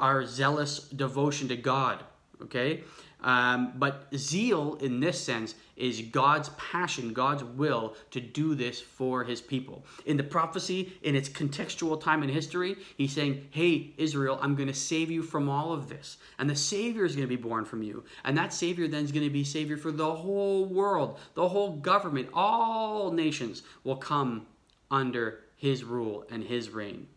our 0.00 0.24
zealous 0.24 0.78
devotion 0.78 1.48
to 1.48 1.56
God, 1.56 2.04
okay? 2.40 2.84
Um, 3.20 3.72
but 3.74 4.06
zeal, 4.14 4.76
in 4.76 5.00
this 5.00 5.20
sense, 5.20 5.56
is 5.76 6.00
God's 6.00 6.50
passion, 6.50 7.12
God's 7.12 7.42
will 7.42 7.96
to 8.12 8.20
do 8.20 8.54
this 8.54 8.80
for 8.80 9.24
his 9.24 9.40
people. 9.40 9.84
In 10.06 10.16
the 10.16 10.22
prophecy, 10.22 10.92
in 11.02 11.16
its 11.16 11.28
contextual 11.28 12.00
time 12.00 12.22
in 12.22 12.28
history, 12.28 12.76
he's 12.96 13.12
saying, 13.12 13.48
Hey, 13.50 13.92
Israel, 13.96 14.38
I'm 14.40 14.54
going 14.54 14.68
to 14.68 14.74
save 14.74 15.10
you 15.10 15.24
from 15.24 15.48
all 15.48 15.72
of 15.72 15.88
this. 15.88 16.18
And 16.38 16.48
the 16.48 16.54
Savior 16.54 17.04
is 17.04 17.16
going 17.16 17.28
to 17.28 17.36
be 17.36 17.42
born 17.42 17.64
from 17.64 17.82
you. 17.82 18.04
And 18.24 18.38
that 18.38 18.52
Savior 18.52 18.86
then 18.86 19.02
is 19.02 19.10
going 19.10 19.26
to 19.26 19.30
be 19.30 19.42
Savior 19.42 19.78
for 19.78 19.90
the 19.90 20.14
whole 20.14 20.64
world, 20.64 21.18
the 21.34 21.48
whole 21.48 21.72
government, 21.72 22.28
all 22.32 23.10
nations 23.10 23.64
will 23.82 23.96
come 23.96 24.46
under 24.92 25.40
his 25.56 25.82
rule 25.82 26.24
and 26.30 26.44
his 26.44 26.70
reign. 26.70 27.08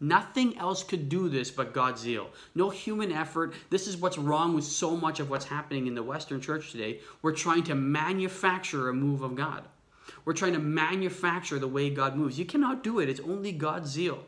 Nothing 0.00 0.58
else 0.58 0.82
could 0.82 1.08
do 1.08 1.28
this 1.28 1.50
but 1.50 1.72
God's 1.72 2.02
zeal. 2.02 2.28
No 2.54 2.68
human 2.68 3.10
effort. 3.10 3.54
This 3.70 3.86
is 3.86 3.96
what's 3.96 4.18
wrong 4.18 4.54
with 4.54 4.64
so 4.64 4.94
much 4.94 5.20
of 5.20 5.30
what's 5.30 5.46
happening 5.46 5.86
in 5.86 5.94
the 5.94 6.02
Western 6.02 6.40
church 6.40 6.70
today. 6.70 7.00
We're 7.22 7.32
trying 7.32 7.64
to 7.64 7.74
manufacture 7.74 8.88
a 8.88 8.94
move 8.94 9.22
of 9.22 9.34
God. 9.34 9.66
We're 10.24 10.34
trying 10.34 10.52
to 10.52 10.58
manufacture 10.58 11.58
the 11.58 11.68
way 11.68 11.88
God 11.88 12.14
moves. 12.14 12.38
You 12.38 12.44
cannot 12.44 12.82
do 12.82 13.00
it, 13.00 13.08
it's 13.08 13.20
only 13.20 13.52
God's 13.52 13.90
zeal. 13.90 14.24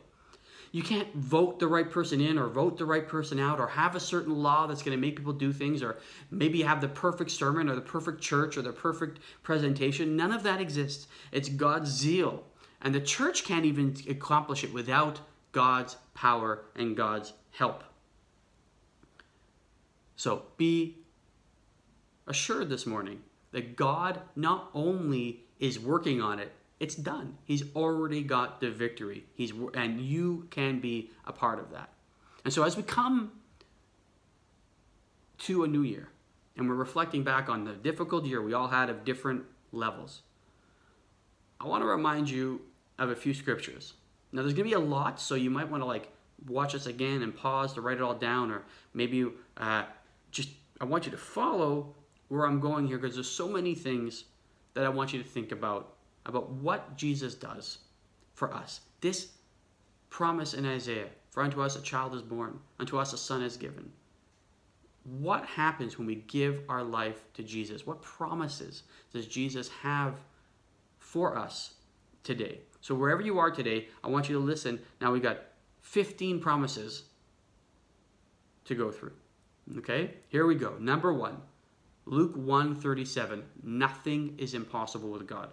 You 0.71 0.83
can't 0.83 1.11
vote 1.15 1.59
the 1.59 1.67
right 1.67 1.89
person 1.89 2.21
in 2.21 2.37
or 2.37 2.47
vote 2.47 2.77
the 2.77 2.85
right 2.85 3.07
person 3.07 3.39
out 3.39 3.59
or 3.59 3.67
have 3.67 3.95
a 3.95 3.99
certain 3.99 4.35
law 4.35 4.67
that's 4.67 4.83
going 4.83 4.95
to 4.95 5.01
make 5.01 5.15
people 5.15 5.33
do 5.33 5.51
things 5.51 5.81
or 5.81 5.97
maybe 6.29 6.61
have 6.61 6.79
the 6.79 6.87
perfect 6.87 7.31
sermon 7.31 7.69
or 7.69 7.75
the 7.75 7.81
perfect 7.81 8.21
church 8.21 8.55
or 8.55 8.61
the 8.61 8.71
perfect 8.71 9.19
presentation. 9.41 10.15
None 10.15 10.31
of 10.31 10.43
that 10.43 10.61
exists. 10.61 11.07
It's 11.31 11.49
God's 11.49 11.89
zeal. 11.89 12.43
And 12.81 12.93
the 12.93 13.01
church 13.01 13.45
can't 13.45 13.65
even 13.65 13.95
accomplish 14.07 14.63
it 14.63 14.71
without 14.71 15.21
God's 15.51 15.97
power 16.13 16.65
and 16.75 16.95
God's 16.95 17.33
help. 17.51 17.83
So 20.15 20.43
be 20.57 20.97
assured 22.27 22.69
this 22.69 22.85
morning 22.85 23.21
that 23.51 23.75
God 23.75 24.21
not 24.35 24.69
only 24.73 25.41
is 25.59 25.79
working 25.79 26.21
on 26.21 26.39
it, 26.39 26.51
it's 26.79 26.95
done. 26.95 27.37
He's 27.45 27.63
already 27.75 28.23
got 28.23 28.61
the 28.61 28.69
victory. 28.69 29.25
He's 29.33 29.51
and 29.73 29.99
you 29.99 30.47
can 30.49 30.79
be 30.79 31.09
a 31.25 31.33
part 31.33 31.59
of 31.59 31.71
that. 31.71 31.89
And 32.45 32.53
so 32.53 32.63
as 32.63 32.77
we 32.77 32.83
come 32.83 33.31
to 35.39 35.63
a 35.63 35.67
new 35.67 35.83
year 35.83 36.09
and 36.55 36.69
we're 36.69 36.75
reflecting 36.75 37.23
back 37.23 37.49
on 37.49 37.63
the 37.63 37.73
difficult 37.73 38.25
year 38.25 38.41
we 38.41 38.53
all 38.53 38.67
had 38.67 38.89
of 38.89 39.03
different 39.03 39.43
levels, 39.71 40.21
I 41.59 41.67
want 41.67 41.83
to 41.83 41.87
remind 41.87 42.29
you 42.29 42.61
of 42.97 43.09
a 43.09 43.15
few 43.15 43.33
scriptures 43.33 43.93
now 44.31 44.41
there's 44.41 44.53
gonna 44.53 44.63
be 44.63 44.73
a 44.73 44.79
lot, 44.79 45.19
so 45.19 45.35
you 45.35 45.49
might 45.49 45.69
want 45.69 45.81
to 45.81 45.87
like 45.87 46.11
watch 46.47 46.73
this 46.73 46.85
again 46.85 47.23
and 47.23 47.35
pause 47.35 47.73
to 47.73 47.81
write 47.81 47.97
it 47.97 48.03
all 48.03 48.15
down, 48.15 48.51
or 48.51 48.63
maybe 48.93 49.27
uh, 49.57 49.83
just 50.31 50.49
I 50.79 50.85
want 50.85 51.05
you 51.05 51.11
to 51.11 51.17
follow 51.17 51.95
where 52.29 52.45
I'm 52.45 52.59
going 52.59 52.87
here 52.87 52.97
because 52.97 53.15
there's 53.15 53.29
so 53.29 53.47
many 53.47 53.75
things 53.75 54.25
that 54.73 54.85
I 54.85 54.89
want 54.89 55.13
you 55.13 55.21
to 55.21 55.27
think 55.27 55.51
about 55.51 55.95
about 56.25 56.49
what 56.51 56.95
Jesus 56.95 57.33
does 57.33 57.79
for 58.33 58.53
us. 58.53 58.81
This 59.01 59.31
promise 60.09 60.53
in 60.53 60.65
Isaiah, 60.65 61.07
for 61.31 61.43
unto 61.43 61.61
us 61.61 61.75
a 61.75 61.81
child 61.81 62.13
is 62.15 62.21
born, 62.21 62.59
unto 62.79 62.97
us 62.97 63.13
a 63.13 63.17
son 63.17 63.41
is 63.41 63.57
given. 63.57 63.91
What 65.03 65.45
happens 65.45 65.97
when 65.97 66.05
we 66.05 66.15
give 66.15 66.61
our 66.69 66.83
life 66.83 67.23
to 67.33 67.43
Jesus? 67.43 67.87
What 67.87 68.01
promises 68.01 68.83
does 69.11 69.27
Jesus 69.27 69.69
have 69.69 70.15
for 70.99 71.37
us 71.37 71.73
today? 72.23 72.59
So 72.81 72.95
wherever 72.95 73.21
you 73.21 73.39
are 73.39 73.51
today, 73.51 73.87
I 74.03 74.07
want 74.07 74.29
you 74.29 74.35
to 74.35 74.43
listen. 74.43 74.79
Now 75.01 75.11
we 75.11 75.19
got 75.19 75.39
15 75.81 76.39
promises 76.39 77.03
to 78.65 78.75
go 78.75 78.91
through. 78.91 79.13
Okay? 79.77 80.13
Here 80.29 80.45
we 80.45 80.55
go. 80.55 80.75
Number 80.79 81.13
1. 81.13 81.37
Luke 82.05 82.35
1:37. 82.35 83.43
Nothing 83.61 84.35
is 84.39 84.53
impossible 84.53 85.09
with 85.09 85.27
God. 85.27 85.51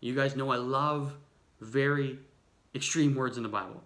You 0.00 0.14
guys 0.14 0.34
know 0.34 0.50
I 0.50 0.56
love 0.56 1.14
very 1.60 2.18
extreme 2.74 3.14
words 3.14 3.36
in 3.36 3.44
the 3.44 3.48
Bible. 3.48 3.82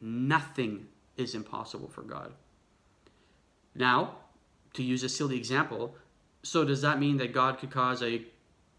Nothing 0.00 0.86
is 1.16 1.34
impossible 1.34 1.88
for 1.88 2.02
God. 2.02 2.34
Now, 3.74 4.16
to 4.74 4.82
use 4.82 5.02
a 5.02 5.08
silly 5.08 5.36
example, 5.36 5.96
so 6.42 6.64
does 6.64 6.82
that 6.82 7.00
mean 7.00 7.16
that 7.16 7.32
God 7.32 7.58
could 7.58 7.70
cause 7.70 8.02
a 8.02 8.24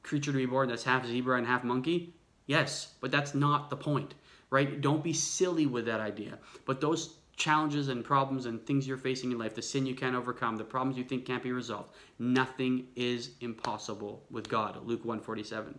creature 0.02 0.32
to 0.32 0.38
be 0.38 0.46
born 0.46 0.70
that's 0.70 0.84
half 0.84 1.06
zebra 1.06 1.38
and 1.38 1.48
half 1.48 1.64
monkey? 1.64 2.14
Yes, 2.50 2.96
but 3.00 3.12
that's 3.12 3.36
not 3.36 3.70
the 3.70 3.76
point, 3.76 4.16
right? 4.50 4.82
Don't 4.82 5.04
be 5.04 5.14
silly 5.14 5.68
with 5.68 5.86
that 5.86 6.00
idea. 6.00 6.40
But 6.66 6.82
those 6.82 7.18
challenges 7.36 7.90
and 7.90 8.04
problems 8.04 8.48
and 8.48 8.66
things 8.66 8.88
you're 8.88 8.98
facing 8.98 9.32
in 9.32 9.38
life, 9.38 9.54
the 9.54 9.62
sin 9.62 9.86
you 9.86 9.94
can't 9.94 10.16
overcome, 10.16 10.58
the 10.58 10.64
problems 10.64 10.98
you 10.98 11.04
think 11.04 11.26
can't 11.26 11.44
be 11.44 11.52
resolved, 11.52 11.94
nothing 12.18 12.88
is 12.96 13.36
impossible 13.40 14.24
with 14.32 14.50
God. 14.50 14.84
Luke 14.84 15.06
147. 15.06 15.78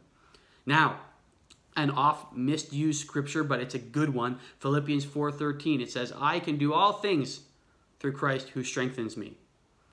Now, 0.64 1.00
an 1.74 1.90
oft 1.90 2.37
misused 2.37 3.04
scripture, 3.04 3.42
but 3.42 3.59
it's 3.59 3.74
a 3.74 3.80
good 3.80 4.14
one. 4.14 4.38
Philippians 4.61 5.04
4:13. 5.04 5.80
It 5.80 5.90
says, 5.90 6.12
"I 6.16 6.38
can 6.38 6.56
do 6.56 6.72
all 6.72 6.92
things 6.92 7.40
through 7.98 8.12
Christ 8.12 8.50
who 8.50 8.62
strengthens 8.62 9.16
me." 9.16 9.38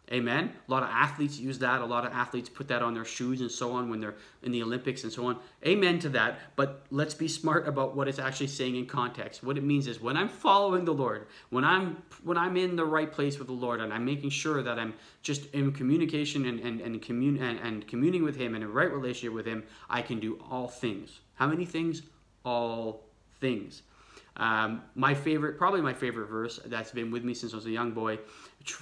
Amen. 0.10 0.54
A 0.68 0.72
lot 0.72 0.84
of 0.84 0.90
athletes 0.90 1.38
use 1.38 1.60
that. 1.60 1.82
A 1.82 1.86
lot 1.86 2.06
of 2.06 2.14
athletes 2.14 2.48
put 2.48 2.70
that 2.70 2.82
on 2.82 2.94
their 2.94 3.04
shoes 3.04 3.42
and 3.42 3.52
so 3.52 3.74
on 3.74 3.90
when 3.90 4.00
they're 4.00 4.16
in 4.42 4.54
the 4.54 4.64
Olympics 4.64 5.04
and 5.04 5.12
so 5.12 5.26
on. 5.26 5.38
Amen 5.66 6.00
to 6.00 6.10
that. 6.10 6.40
But 6.56 6.86
let's 6.92 7.14
be 7.14 7.28
smart 7.28 7.68
about 7.68 7.94
what 7.94 8.08
it's 8.08 8.18
actually 8.18 8.48
saying 8.48 8.78
in 8.78 8.86
context. 8.86 9.44
What 9.44 9.58
it 9.58 9.64
means 9.66 9.86
is 9.86 10.00
when 10.00 10.16
I'm 10.16 10.30
following 10.30 10.86
the 10.86 10.94
Lord, 10.94 11.28
when 11.50 11.66
I'm 11.66 12.02
when 12.24 12.38
I'm 12.38 12.56
in 12.56 12.78
the 12.78 12.86
right 12.86 13.12
place 13.12 13.38
with 13.38 13.48
the 13.48 13.54
Lord, 13.54 13.82
and 13.82 13.94
I'm 13.94 14.06
making 14.06 14.30
sure 14.30 14.64
that 14.64 14.80
I'm 14.80 14.94
just 15.24 15.48
in 15.54 15.74
communication 15.74 16.46
and 16.46 16.62
and 16.62 16.80
and, 16.80 17.02
commun- 17.02 17.42
and, 17.42 17.60
and 17.60 17.86
communing 17.86 18.24
with 18.24 18.38
Him 18.38 18.56
in 18.56 18.64
a 18.64 18.68
right 18.68 18.92
relationship 18.92 19.34
with 19.34 19.46
Him, 19.46 19.64
I 19.90 20.02
can 20.02 20.22
do 20.22 20.42
all 20.50 20.70
things. 20.70 21.20
How 21.36 21.48
many 21.48 21.66
things? 21.66 22.04
All 22.46 23.04
things. 23.42 23.82
Um, 24.38 24.84
my 24.94 25.16
favorite, 25.16 25.58
probably 25.58 25.82
my 25.82 25.94
favorite 25.94 26.28
verse 26.28 26.60
that's 26.66 26.92
been 26.92 27.10
with 27.10 27.24
me 27.24 27.34
since 27.34 27.54
I 27.54 27.56
was 27.56 27.66
a 27.66 27.72
young 27.72 27.92
boy, 27.92 28.20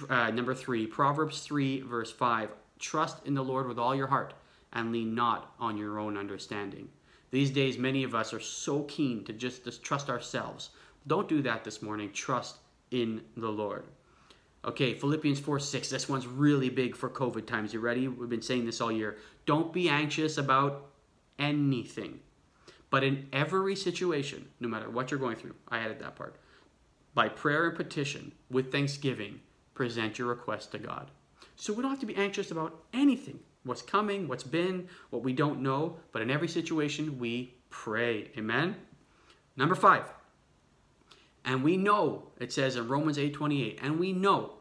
uh, 0.08 0.30
number 0.30 0.54
three, 0.54 0.86
Proverbs 0.86 1.40
3, 1.40 1.80
verse 1.82 2.12
5. 2.12 2.50
Trust 2.78 3.26
in 3.26 3.34
the 3.34 3.44
Lord 3.44 3.68
with 3.68 3.78
all 3.78 3.94
your 3.94 4.06
heart 4.06 4.34
and 4.72 4.92
lean 4.92 5.14
not 5.14 5.54
on 5.58 5.76
your 5.76 5.98
own 5.98 6.16
understanding. 6.16 6.88
These 7.30 7.50
days, 7.50 7.78
many 7.78 8.04
of 8.04 8.14
us 8.14 8.32
are 8.32 8.40
so 8.40 8.82
keen 8.84 9.24
to 9.24 9.32
just, 9.32 9.64
just 9.64 9.82
trust 9.82 10.08
ourselves. 10.08 10.70
Don't 11.06 11.28
do 11.28 11.42
that 11.42 11.64
this 11.64 11.82
morning. 11.82 12.12
Trust 12.12 12.56
in 12.90 13.22
the 13.36 13.48
Lord. 13.48 13.84
Okay, 14.64 14.94
Philippians 14.94 15.38
4 15.40 15.60
6. 15.60 15.90
This 15.90 16.08
one's 16.08 16.26
really 16.26 16.68
big 16.68 16.96
for 16.96 17.08
COVID 17.08 17.46
times. 17.46 17.72
You 17.72 17.80
ready? 17.80 18.08
We've 18.08 18.28
been 18.28 18.42
saying 18.42 18.66
this 18.66 18.80
all 18.80 18.90
year. 18.90 19.18
Don't 19.44 19.72
be 19.72 19.88
anxious 19.88 20.38
about 20.38 20.86
anything. 21.38 22.20
But 22.90 23.04
in 23.04 23.28
every 23.32 23.76
situation, 23.76 24.48
no 24.60 24.68
matter 24.68 24.90
what 24.90 25.10
you're 25.10 25.20
going 25.20 25.36
through, 25.36 25.54
I 25.68 25.78
added 25.78 26.00
that 26.00 26.16
part, 26.16 26.36
by 27.14 27.28
prayer 27.28 27.68
and 27.68 27.76
petition, 27.76 28.32
with 28.50 28.72
thanksgiving, 28.72 29.40
present 29.76 30.18
your 30.18 30.26
request 30.28 30.72
to 30.72 30.78
God. 30.78 31.10
So 31.54 31.72
we 31.72 31.82
don't 31.82 31.92
have 31.92 32.00
to 32.00 32.06
be 32.06 32.16
anxious 32.16 32.50
about 32.50 32.82
anything 32.92 33.38
what's 33.62 33.82
coming, 33.82 34.28
what's 34.28 34.44
been, 34.44 34.88
what 35.10 35.24
we 35.24 35.32
don't 35.32 35.60
know, 35.60 35.96
but 36.12 36.22
in 36.22 36.30
every 36.30 36.46
situation, 36.46 37.18
we 37.18 37.52
pray. 37.68 38.30
Amen? 38.38 38.76
Number 39.56 39.74
five. 39.74 40.04
And 41.44 41.62
we 41.62 41.76
know, 41.76 42.28
it 42.38 42.52
says 42.52 42.76
in 42.76 42.88
Romans 42.88 43.18
8 43.18 43.34
28, 43.34 43.78
and 43.82 43.98
we 43.98 44.12
know 44.12 44.54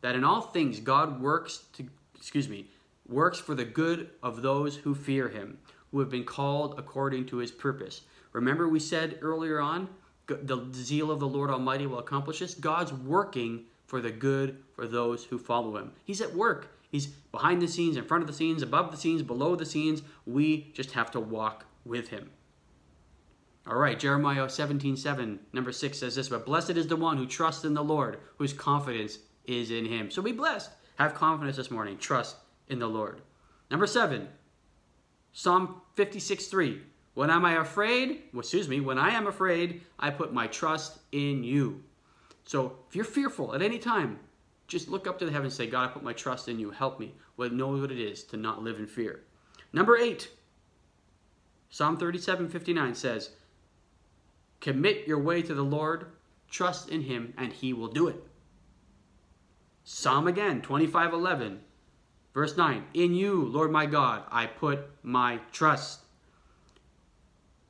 that 0.00 0.14
in 0.14 0.24
all 0.24 0.40
things 0.40 0.80
God 0.80 1.20
works 1.20 1.64
to, 1.74 1.86
excuse 2.16 2.48
me, 2.48 2.66
works 3.08 3.38
for 3.38 3.54
the 3.54 3.64
good 3.64 4.10
of 4.22 4.42
those 4.42 4.76
who 4.76 4.94
fear 4.94 5.28
him, 5.28 5.58
who 5.90 6.00
have 6.00 6.10
been 6.10 6.24
called 6.24 6.74
according 6.78 7.26
to 7.26 7.38
his 7.38 7.50
purpose. 7.50 8.02
Remember, 8.32 8.68
we 8.68 8.80
said 8.80 9.18
earlier 9.22 9.60
on, 9.60 9.88
the 10.26 10.66
zeal 10.72 11.10
of 11.10 11.20
the 11.20 11.28
Lord 11.28 11.50
Almighty 11.50 11.86
will 11.86 11.98
accomplish 11.98 12.38
this? 12.38 12.54
God's 12.54 12.92
working 12.92 13.64
for 13.86 14.00
the 14.00 14.10
good 14.10 14.62
for 14.74 14.86
those 14.86 15.24
who 15.24 15.38
follow 15.38 15.76
him. 15.76 15.92
He's 16.04 16.20
at 16.20 16.34
work. 16.34 16.68
He's 16.90 17.06
behind 17.06 17.60
the 17.60 17.68
scenes, 17.68 17.96
in 17.96 18.04
front 18.04 18.22
of 18.22 18.28
the 18.28 18.34
scenes, 18.34 18.62
above 18.62 18.90
the 18.90 18.96
scenes, 18.96 19.22
below 19.22 19.56
the 19.56 19.66
scenes. 19.66 20.02
We 20.26 20.70
just 20.74 20.92
have 20.92 21.10
to 21.12 21.20
walk 21.20 21.66
with 21.84 22.08
him. 22.08 22.30
All 23.66 23.76
right, 23.76 23.98
Jeremiah 23.98 24.48
17 24.48 24.96
7, 24.96 25.40
number 25.52 25.72
6 25.72 25.98
says 25.98 26.14
this, 26.14 26.28
but 26.28 26.44
blessed 26.44 26.70
is 26.70 26.86
the 26.86 26.96
one 26.96 27.16
who 27.16 27.26
trusts 27.26 27.64
in 27.64 27.74
the 27.74 27.82
Lord, 27.82 28.18
whose 28.36 28.52
confidence 28.52 29.18
is 29.46 29.70
in 29.70 29.86
him. 29.86 30.10
So 30.10 30.22
be 30.22 30.32
blessed. 30.32 30.70
Have 30.96 31.14
confidence 31.14 31.56
this 31.56 31.70
morning. 31.70 31.98
Trust 31.98 32.36
in 32.68 32.78
the 32.78 32.86
Lord. 32.86 33.22
Number 33.70 33.86
7, 33.86 34.28
Psalm 35.32 35.80
56 35.94 36.46
3. 36.46 36.80
When 37.14 37.30
am 37.30 37.44
I 37.44 37.60
afraid? 37.60 38.22
Well, 38.32 38.40
excuse 38.40 38.68
me, 38.68 38.80
when 38.80 38.98
I 38.98 39.10
am 39.10 39.26
afraid, 39.26 39.82
I 39.98 40.10
put 40.10 40.32
my 40.32 40.46
trust 40.46 40.98
in 41.12 41.42
you. 41.42 41.82
So 42.44 42.76
if 42.88 42.96
you're 42.96 43.04
fearful 43.04 43.54
at 43.54 43.62
any 43.62 43.78
time, 43.78 44.18
just 44.66 44.88
look 44.88 45.06
up 45.06 45.18
to 45.18 45.26
the 45.26 45.32
heavens 45.32 45.58
and 45.58 45.66
say, 45.66 45.70
God, 45.70 45.90
I 45.90 45.92
put 45.92 46.02
my 46.02 46.12
trust 46.12 46.48
in 46.48 46.58
you. 46.58 46.70
Help 46.70 47.00
me. 47.00 47.14
Well, 47.36 47.50
know 47.50 47.68
what 47.68 47.92
it 47.92 48.00
is 48.00 48.22
to 48.24 48.36
not 48.36 48.62
live 48.62 48.78
in 48.78 48.86
fear. 48.86 49.20
Number 49.72 49.96
eight, 49.96 50.30
Psalm 51.68 51.96
37 51.96 52.48
59 52.48 52.94
says, 52.94 53.30
Commit 54.60 55.06
your 55.06 55.18
way 55.18 55.42
to 55.42 55.54
the 55.54 55.64
Lord, 55.64 56.06
trust 56.48 56.88
in 56.88 57.02
him, 57.02 57.34
and 57.36 57.52
he 57.52 57.72
will 57.72 57.88
do 57.88 58.08
it. 58.08 58.16
Psalm 59.82 60.26
again, 60.26 60.62
25:11. 60.62 61.58
Verse 62.32 62.56
9, 62.56 62.84
In 62.94 63.14
you, 63.14 63.44
Lord 63.44 63.70
my 63.70 63.86
God, 63.86 64.22
I 64.30 64.46
put 64.46 64.88
my 65.02 65.40
trust. 65.52 66.03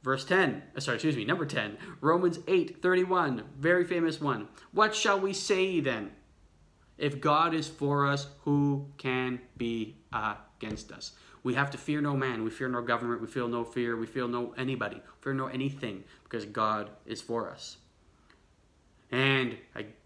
Verse 0.05 0.27
10, 0.27 0.62
uh, 0.77 0.81
sorry, 0.81 0.97
excuse 0.97 1.17
me, 1.17 1.25
number 1.25 1.47
10, 1.47 1.79
Romans 2.03 2.38
8, 2.47 2.83
31, 2.83 3.43
very 3.59 3.85
famous 3.87 4.21
one. 4.21 4.49
What 4.71 4.95
shall 4.95 5.19
we 5.19 5.33
say 5.33 5.81
then? 5.81 6.11
If 6.99 7.23
God 7.23 7.55
is 7.55 7.69
for 7.69 8.07
us, 8.07 8.27
who 8.43 8.87
can 8.99 9.40
be 9.57 9.97
against 10.12 10.93
us? 10.93 11.12
We 11.43 11.55
have 11.55 11.71
to 11.71 11.79
fear 11.79 12.03
no 12.03 12.14
man, 12.14 12.45
we 12.45 12.51
fear 12.51 12.69
no 12.69 12.83
government, 12.83 13.23
we 13.23 13.29
feel 13.29 13.49
no 13.49 13.64
fear, 13.64 13.97
we 13.97 14.07
feel 14.07 14.29
no 14.29 14.53
anybody, 14.59 15.01
fear 15.23 15.33
no 15.33 15.47
anything, 15.47 16.05
because 16.25 16.45
God 16.45 16.90
is 17.07 17.23
for 17.23 17.51
us. 17.51 17.79
And 19.11 19.57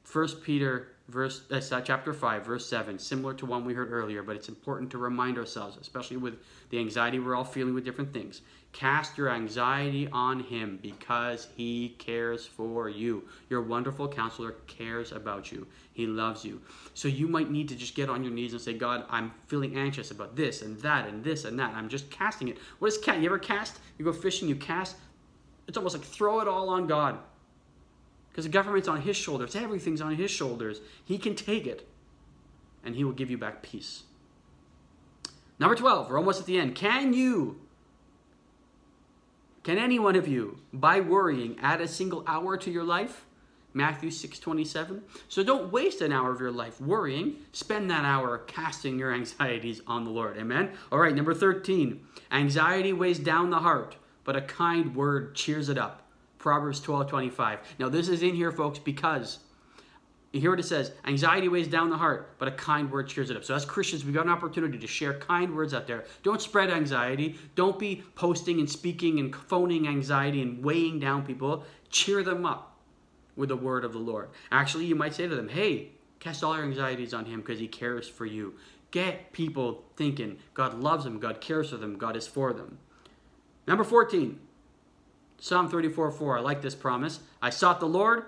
First 0.05 0.43
Peter 0.43 0.93
verse 1.09 1.43
uh, 1.51 1.81
chapter 1.81 2.13
5 2.13 2.45
verse 2.45 2.69
7 2.69 2.99
similar 2.99 3.33
to 3.35 3.47
one 3.47 3.65
we 3.65 3.73
heard 3.73 3.91
earlier 3.91 4.23
but 4.23 4.37
it's 4.37 4.49
important 4.49 4.91
to 4.91 4.99
remind 4.99 5.39
ourselves 5.39 5.79
especially 5.81 6.19
with 6.19 6.35
the 6.71 6.79
anxiety 6.79 7.19
we're 7.19 7.35
all 7.35 7.45
feeling 7.45 7.75
with 7.75 7.85
different 7.85 8.13
things 8.13 8.43
cast 8.73 9.17
your 9.19 9.31
anxiety 9.31 10.09
on 10.13 10.41
him 10.41 10.79
because 10.83 11.49
he 11.57 11.97
cares 11.99 12.47
for 12.47 12.89
you. 12.89 13.25
Your 13.49 13.63
wonderful 13.63 14.09
counselor 14.09 14.53
cares 14.67 15.13
about 15.13 15.51
you. 15.51 15.67
He 15.93 16.07
loves 16.07 16.45
you. 16.45 16.61
So 16.95 17.09
you 17.09 17.27
might 17.29 17.51
need 17.51 17.69
to 17.71 17.77
just 17.77 17.95
get 17.95 18.09
on 18.09 18.23
your 18.23 18.33
knees 18.33 18.53
and 18.53 18.61
say 18.61 18.75
god 18.75 19.05
i'm 19.11 19.33
feeling 19.47 19.77
anxious 19.77 20.11
about 20.11 20.37
this 20.37 20.63
and 20.63 20.79
that 20.81 21.09
and 21.09 21.25
this 21.25 21.45
and 21.45 21.59
that. 21.59 21.75
I'm 21.75 21.89
just 21.89 22.11
casting 22.11 22.49
it. 22.49 22.59
What 22.79 22.89
is 22.89 22.99
cat 22.99 23.19
you 23.21 23.27
ever 23.27 23.39
cast? 23.39 23.79
You 23.99 24.05
go 24.05 24.13
fishing 24.13 24.49
you 24.49 24.57
cast. 24.57 24.97
It's 25.67 25.77
almost 25.77 25.97
like 25.97 26.05
throw 26.05 26.41
it 26.41 26.49
all 26.49 26.69
on 26.69 26.87
god. 26.87 27.19
Because 28.31 28.45
the 28.45 28.53
government's 28.53 28.87
on 28.87 29.03
his 29.03 29.17
shoulders, 29.17 29.57
everything's 29.57 30.01
on 30.01 30.15
his 30.15 30.31
shoulders. 30.31 30.81
He 31.05 31.19
can 31.19 31.35
take 31.35 31.67
it, 31.67 31.89
and 32.85 32.95
he 32.95 33.03
will 33.03 33.13
give 33.13 33.31
you 33.31 33.37
back 33.37 33.63
peace. 33.63 34.05
Number 35.59 35.75
12, 35.75 36.09
we're 36.09 36.19
almost 36.19 36.39
at 36.39 36.47
the 36.47 36.57
end. 36.57 36.77
Can 36.77 37.13
you, 37.13 37.61
can 39.63 39.79
any 39.79 39.99
one 39.99 40.17
of 40.17 40.29
you, 40.29 40.61
by 40.73 41.01
worrying, 41.01 41.59
add 41.61 41.81
a 41.81 41.89
single 41.89 42.25
hour 42.27 42.57
to 42.57 42.71
your 42.71 42.85
life? 42.85 43.27
Matthew 43.75 44.11
6:27. 44.11 45.03
So 45.29 45.43
don't 45.43 45.71
waste 45.71 46.01
an 46.01 46.13
hour 46.13 46.33
of 46.33 46.41
your 46.41 46.51
life 46.51 46.81
worrying. 46.81 47.37
Spend 47.53 47.91
that 47.91 48.05
hour 48.05 48.39
casting 48.39 48.99
your 48.99 49.13
anxieties 49.21 49.83
on 49.87 50.05
the 50.05 50.11
Lord. 50.11 50.37
Amen. 50.37 50.73
All 50.91 50.99
right, 50.99 51.15
number 51.15 51.35
13. 51.35 52.01
Anxiety 52.33 52.93
weighs 52.93 53.19
down 53.19 53.51
the 53.51 53.61
heart, 53.61 53.97
but 54.25 54.37
a 54.37 54.43
kind 54.43 54.95
word 54.97 55.35
cheers 55.35 55.69
it 55.69 55.79
up. 55.79 56.03
Proverbs 56.39 56.81
12 56.81 57.09
25. 57.09 57.61
Now, 57.79 57.89
this 57.89 58.09
is 58.09 58.23
in 58.23 58.35
here, 58.35 58.53
folks, 58.53 58.79
because 58.79 59.41
hear 60.41 60.51
what 60.51 60.61
it 60.61 60.65
says 60.65 60.93
anxiety 61.07 61.49
weighs 61.49 61.69
down 61.69 61.91
the 61.91 61.97
heart, 61.97 62.35
but 62.39 62.49
a 62.49 62.53
kind 62.53 62.91
word 62.91 63.09
cheers 63.09 63.31
it 63.31 63.37
up. 63.37 63.45
So, 63.45 63.55
as 63.55 63.65
Christians, 63.65 64.05
we've 64.05 64.15
got 64.15 64.27
an 64.27 64.33
opportunity 64.33 64.79
to 64.79 64.87
share 64.87 65.15
kind 65.15 65.57
words 65.57 65.73
out 65.75 65.87
there. 65.87 66.05
Don't 66.23 66.41
spread 66.41 66.71
anxiety. 66.71 67.39
Don't 67.55 67.79
be 67.79 68.03
posting 68.15 68.59
and 68.59 68.69
speaking 68.69 69.19
and 69.21 69.35
phoning 69.35 69.89
anxiety 69.89 70.43
and 70.43 70.63
weighing 70.65 70.99
down 70.99 71.25
people. 71.25 71.65
Cheer 71.91 72.23
them 72.23 72.45
up 72.45 72.77
with 73.37 73.49
the 73.49 73.57
word 73.57 73.85
of 73.85 73.93
the 73.93 73.99
Lord. 73.99 74.31
Actually, 74.51 74.87
you 74.87 74.95
might 74.95 75.15
say 75.15 75.27
to 75.29 75.35
them, 75.35 75.49
hey, 75.49 75.93
cast 76.21 76.43
all 76.43 76.57
your 76.57 76.65
anxieties 76.65 77.15
on 77.15 77.25
him 77.25 77.41
because 77.41 77.61
he 77.61 77.69
cares 77.69 78.09
for 78.09 78.27
you. 78.27 78.55
Get 78.91 79.33
people 79.33 79.85
thinking 79.97 80.39
God 80.55 80.81
loves 80.81 81.05
them, 81.05 81.19
God 81.19 81.41
cares 81.41 81.71
for 81.71 81.77
them, 81.77 81.97
God 81.97 82.17
is 82.17 82.27
for 82.27 82.53
them. 82.53 82.79
Number 83.67 83.85
14, 83.85 84.41
Psalm 85.39 85.69
34 85.69 86.11
4. 86.11 86.39
I 86.39 86.41
like 86.41 86.63
this 86.63 86.75
promise. 86.75 87.21
I 87.41 87.51
sought 87.51 87.81
the 87.81 87.87
Lord, 87.87 88.25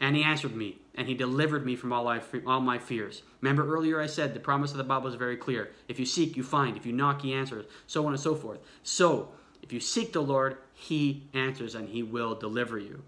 and 0.00 0.14
he 0.14 0.22
answered 0.22 0.54
me, 0.54 0.78
and 0.94 1.08
he 1.08 1.14
delivered 1.14 1.64
me 1.64 1.74
from 1.74 1.92
all, 1.92 2.04
my, 2.04 2.20
all 2.46 2.60
my 2.60 2.78
fears. 2.78 3.22
Remember 3.40 3.74
earlier 3.74 4.00
I 4.00 4.06
said 4.06 4.34
the 4.34 4.40
promise 4.40 4.72
of 4.72 4.76
the 4.76 4.84
Bible 4.84 5.08
is 5.08 5.14
very 5.14 5.36
clear. 5.36 5.70
If 5.88 5.98
you 5.98 6.06
seek, 6.06 6.36
you 6.36 6.42
find. 6.42 6.76
If 6.76 6.84
you 6.84 6.92
knock, 6.92 7.22
he 7.22 7.32
answers. 7.32 7.66
So 7.86 8.06
on 8.06 8.12
and 8.12 8.20
so 8.20 8.34
forth. 8.34 8.60
So, 8.82 9.30
if 9.62 9.72
you 9.72 9.80
seek 9.80 10.12
the 10.12 10.20
Lord, 10.20 10.56
he 10.74 11.28
answers 11.32 11.74
and 11.74 11.88
he 11.88 12.02
will 12.02 12.34
deliver 12.34 12.78
you. 12.78 13.02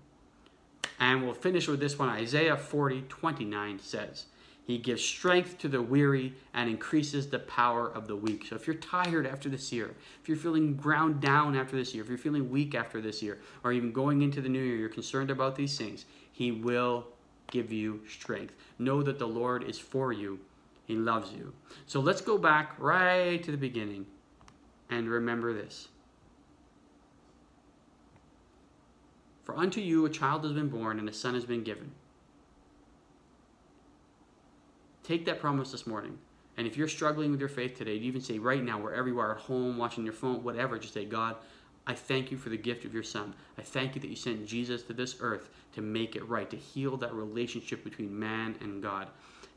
And 1.00 1.24
we'll 1.24 1.34
finish 1.34 1.66
with 1.66 1.80
this 1.80 1.98
one. 1.98 2.08
Isaiah 2.08 2.56
40 2.56 3.02
29 3.02 3.80
says, 3.80 4.26
he 4.66 4.78
gives 4.78 5.04
strength 5.04 5.58
to 5.58 5.68
the 5.68 5.82
weary 5.82 6.32
and 6.54 6.70
increases 6.70 7.28
the 7.28 7.38
power 7.38 7.86
of 7.86 8.08
the 8.08 8.16
weak. 8.16 8.46
So 8.48 8.56
if 8.56 8.66
you're 8.66 8.76
tired 8.76 9.26
after 9.26 9.50
this 9.50 9.72
year, 9.72 9.94
if 10.22 10.28
you're 10.28 10.38
feeling 10.38 10.74
ground 10.74 11.20
down 11.20 11.54
after 11.54 11.76
this 11.76 11.94
year, 11.94 12.02
if 12.02 12.08
you're 12.08 12.16
feeling 12.16 12.48
weak 12.48 12.74
after 12.74 13.00
this 13.00 13.22
year, 13.22 13.38
or 13.62 13.72
even 13.72 13.92
going 13.92 14.22
into 14.22 14.40
the 14.40 14.48
new 14.48 14.62
year, 14.62 14.76
you're 14.76 14.88
concerned 14.88 15.30
about 15.30 15.56
these 15.56 15.76
things, 15.76 16.06
He 16.32 16.50
will 16.50 17.08
give 17.50 17.72
you 17.72 18.00
strength. 18.08 18.54
Know 18.78 19.02
that 19.02 19.18
the 19.18 19.28
Lord 19.28 19.64
is 19.64 19.78
for 19.78 20.12
you, 20.12 20.40
He 20.86 20.94
loves 20.94 21.32
you. 21.32 21.52
So 21.86 22.00
let's 22.00 22.20
go 22.20 22.38
back 22.38 22.74
right 22.78 23.42
to 23.42 23.50
the 23.50 23.56
beginning 23.56 24.06
and 24.90 25.08
remember 25.08 25.52
this. 25.52 25.88
For 29.44 29.56
unto 29.56 29.80
you 29.80 30.06
a 30.06 30.10
child 30.10 30.44
has 30.44 30.52
been 30.52 30.68
born, 30.68 30.98
and 30.98 31.08
a 31.08 31.12
son 31.12 31.34
has 31.34 31.44
been 31.44 31.62
given 31.62 31.92
Take 35.04 35.26
that 35.26 35.38
promise 35.38 35.70
this 35.70 35.86
morning. 35.86 36.18
And 36.56 36.66
if 36.66 36.76
you're 36.76 36.88
struggling 36.88 37.30
with 37.30 37.38
your 37.38 37.48
faith 37.50 37.76
today, 37.76 37.94
you 37.94 38.06
even 38.06 38.22
say 38.22 38.38
right 38.38 38.62
now, 38.62 38.80
wherever 38.80 39.06
you 39.06 39.18
are 39.18 39.34
at 39.36 39.42
home, 39.42 39.76
watching 39.76 40.02
your 40.02 40.14
phone, 40.14 40.42
whatever, 40.42 40.78
just 40.78 40.94
say, 40.94 41.04
God, 41.04 41.36
I 41.86 41.94
thank 41.94 42.30
you 42.30 42.38
for 42.38 42.48
the 42.48 42.56
gift 42.56 42.84
of 42.84 42.94
your 42.94 43.02
son. 43.02 43.34
I 43.58 43.62
thank 43.62 43.94
you 43.94 44.00
that 44.00 44.08
you 44.08 44.16
sent 44.16 44.46
Jesus 44.46 44.82
to 44.84 44.94
this 44.94 45.16
earth 45.20 45.50
to 45.74 45.82
make 45.82 46.16
it 46.16 46.26
right, 46.28 46.48
to 46.50 46.56
heal 46.56 46.96
that 46.96 47.12
relationship 47.12 47.84
between 47.84 48.18
man 48.18 48.56
and 48.60 48.82
God. 48.82 49.08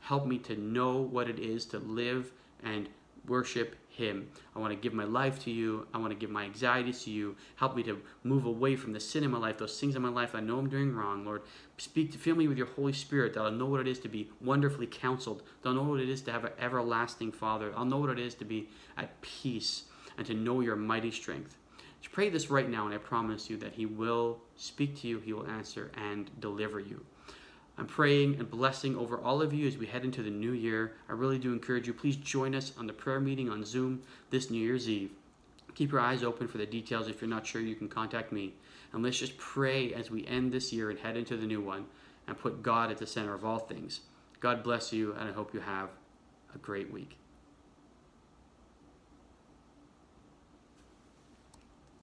Help 0.02 0.26
me 0.26 0.38
to 0.40 0.56
know 0.56 0.98
what 0.98 1.30
it 1.30 1.40
is 1.40 1.66
to 1.66 1.80
live 1.80 2.32
and 2.64 2.90
worship 3.28 3.76
Him. 3.90 4.30
I 4.56 4.60
want 4.60 4.72
to 4.72 4.80
give 4.80 4.94
my 4.94 5.04
life 5.04 5.44
to 5.46 5.52
you. 5.52 5.88
I 5.94 5.98
want 5.98 6.12
to 6.12 6.20
give 6.20 6.30
my 6.30 6.44
anxieties 6.44 7.04
to 7.04 7.12
you. 7.12 7.36
Help 7.56 7.76
me 7.76 7.84
to 7.84 8.02
move 8.24 8.46
away 8.46 8.76
from 8.76 8.94
the 8.94 9.00
sin 9.00 9.24
in 9.24 9.32
my 9.32 9.38
life, 9.38 9.58
those 9.58 9.80
things 9.80 9.96
in 9.96 10.02
my 10.02 10.10
life 10.10 10.36
I 10.36 10.40
know 10.40 10.60
I'm 10.60 10.70
doing 10.70 10.96
wrong, 10.96 11.26
Lord. 11.26 11.42
Speak 11.78 12.12
to 12.12 12.18
fill 12.18 12.36
me 12.36 12.48
with 12.48 12.58
your 12.58 12.68
Holy 12.68 12.94
Spirit 12.94 13.34
that 13.34 13.42
I'll 13.42 13.52
know 13.52 13.66
what 13.66 13.82
it 13.82 13.88
is 13.88 14.00
to 14.00 14.10
be 14.10 14.30
wonderfully 14.42 14.88
counseled. 14.88 15.44
That 15.62 15.70
I'll 15.70 15.76
know 15.76 15.84
what 15.84 16.00
it 16.00 16.10
is 16.10 16.22
to 16.24 16.32
have 16.32 16.46
an 16.46 16.54
everlasting 16.60 17.32
Father. 17.32 17.74
I'll 17.76 17.86
know 17.86 17.98
what 17.98 18.10
it 18.10 18.20
is 18.20 18.36
to 18.36 18.46
be 18.46 18.70
at 18.98 19.22
peace 19.22 19.84
and 20.18 20.26
to 20.28 20.34
know 20.34 20.62
your 20.62 20.76
mighty 20.76 21.12
strength. 21.12 21.58
Just 22.02 22.14
pray 22.14 22.30
this 22.30 22.50
right 22.50 22.70
now, 22.70 22.86
and 22.86 22.94
I 22.94 22.98
promise 22.98 23.50
you 23.50 23.58
that 23.58 23.74
He 23.74 23.86
will 23.86 24.40
speak 24.56 25.00
to 25.02 25.08
you, 25.08 25.20
He 25.20 25.34
will 25.34 25.48
answer, 25.48 25.92
and 25.96 26.30
deliver 26.40 26.80
you. 26.80 27.06
I'm 27.78 27.86
praying 27.86 28.36
and 28.40 28.50
blessing 28.50 28.96
over 28.96 29.20
all 29.20 29.42
of 29.42 29.54
you 29.54 29.68
as 29.68 29.78
we 29.78 29.86
head 29.86 30.04
into 30.04 30.24
the 30.24 30.32
new 30.32 30.52
year. 30.52 30.94
I 31.08 31.14
really 31.14 31.38
do 31.38 31.54
encourage 31.54 31.86
you, 31.86 31.94
please 31.94 32.16
join 32.16 32.56
us 32.56 32.72
on 32.78 32.88
the 32.88 32.94
prayer 32.94 33.20
meeting 33.20 33.50
on 33.50 33.64
Zoom 33.64 34.02
this 34.32 34.50
New 34.50 34.60
Year's 34.60 34.90
Eve. 34.90 35.12
Keep 35.76 35.92
your 35.92 36.02
eyes 36.02 36.24
open 36.24 36.48
for 36.48 36.58
the 36.58 36.66
details. 36.66 37.08
If 37.08 37.22
you're 37.22 37.30
not 37.30 37.46
sure, 37.46 37.62
you 37.62 37.76
can 37.76 37.88
contact 37.88 38.32
me. 38.32 38.56
And 38.94 39.04
let's 39.04 39.20
just 39.20 39.38
pray 39.38 39.94
as 39.94 40.10
we 40.10 40.26
end 40.26 40.52
this 40.52 40.74
year 40.74 40.90
and 40.90 40.98
head 40.98 41.18
into 41.18 41.38
the 41.38 41.46
new 41.46 41.62
one 41.62 41.86
and 42.28 42.36
put 42.36 42.64
God 42.64 42.90
at 42.90 42.98
the 42.98 43.06
center 43.06 43.36
of 43.36 43.46
all 43.46 43.60
things. 43.60 44.02
God 44.40 44.64
bless 44.64 44.92
you, 44.92 45.14
and 45.14 45.30
I 45.30 45.34
hope 45.34 45.54
you 45.54 45.60
have 45.60 45.90
a 46.56 46.58
great 46.58 46.92
week. 46.92 47.18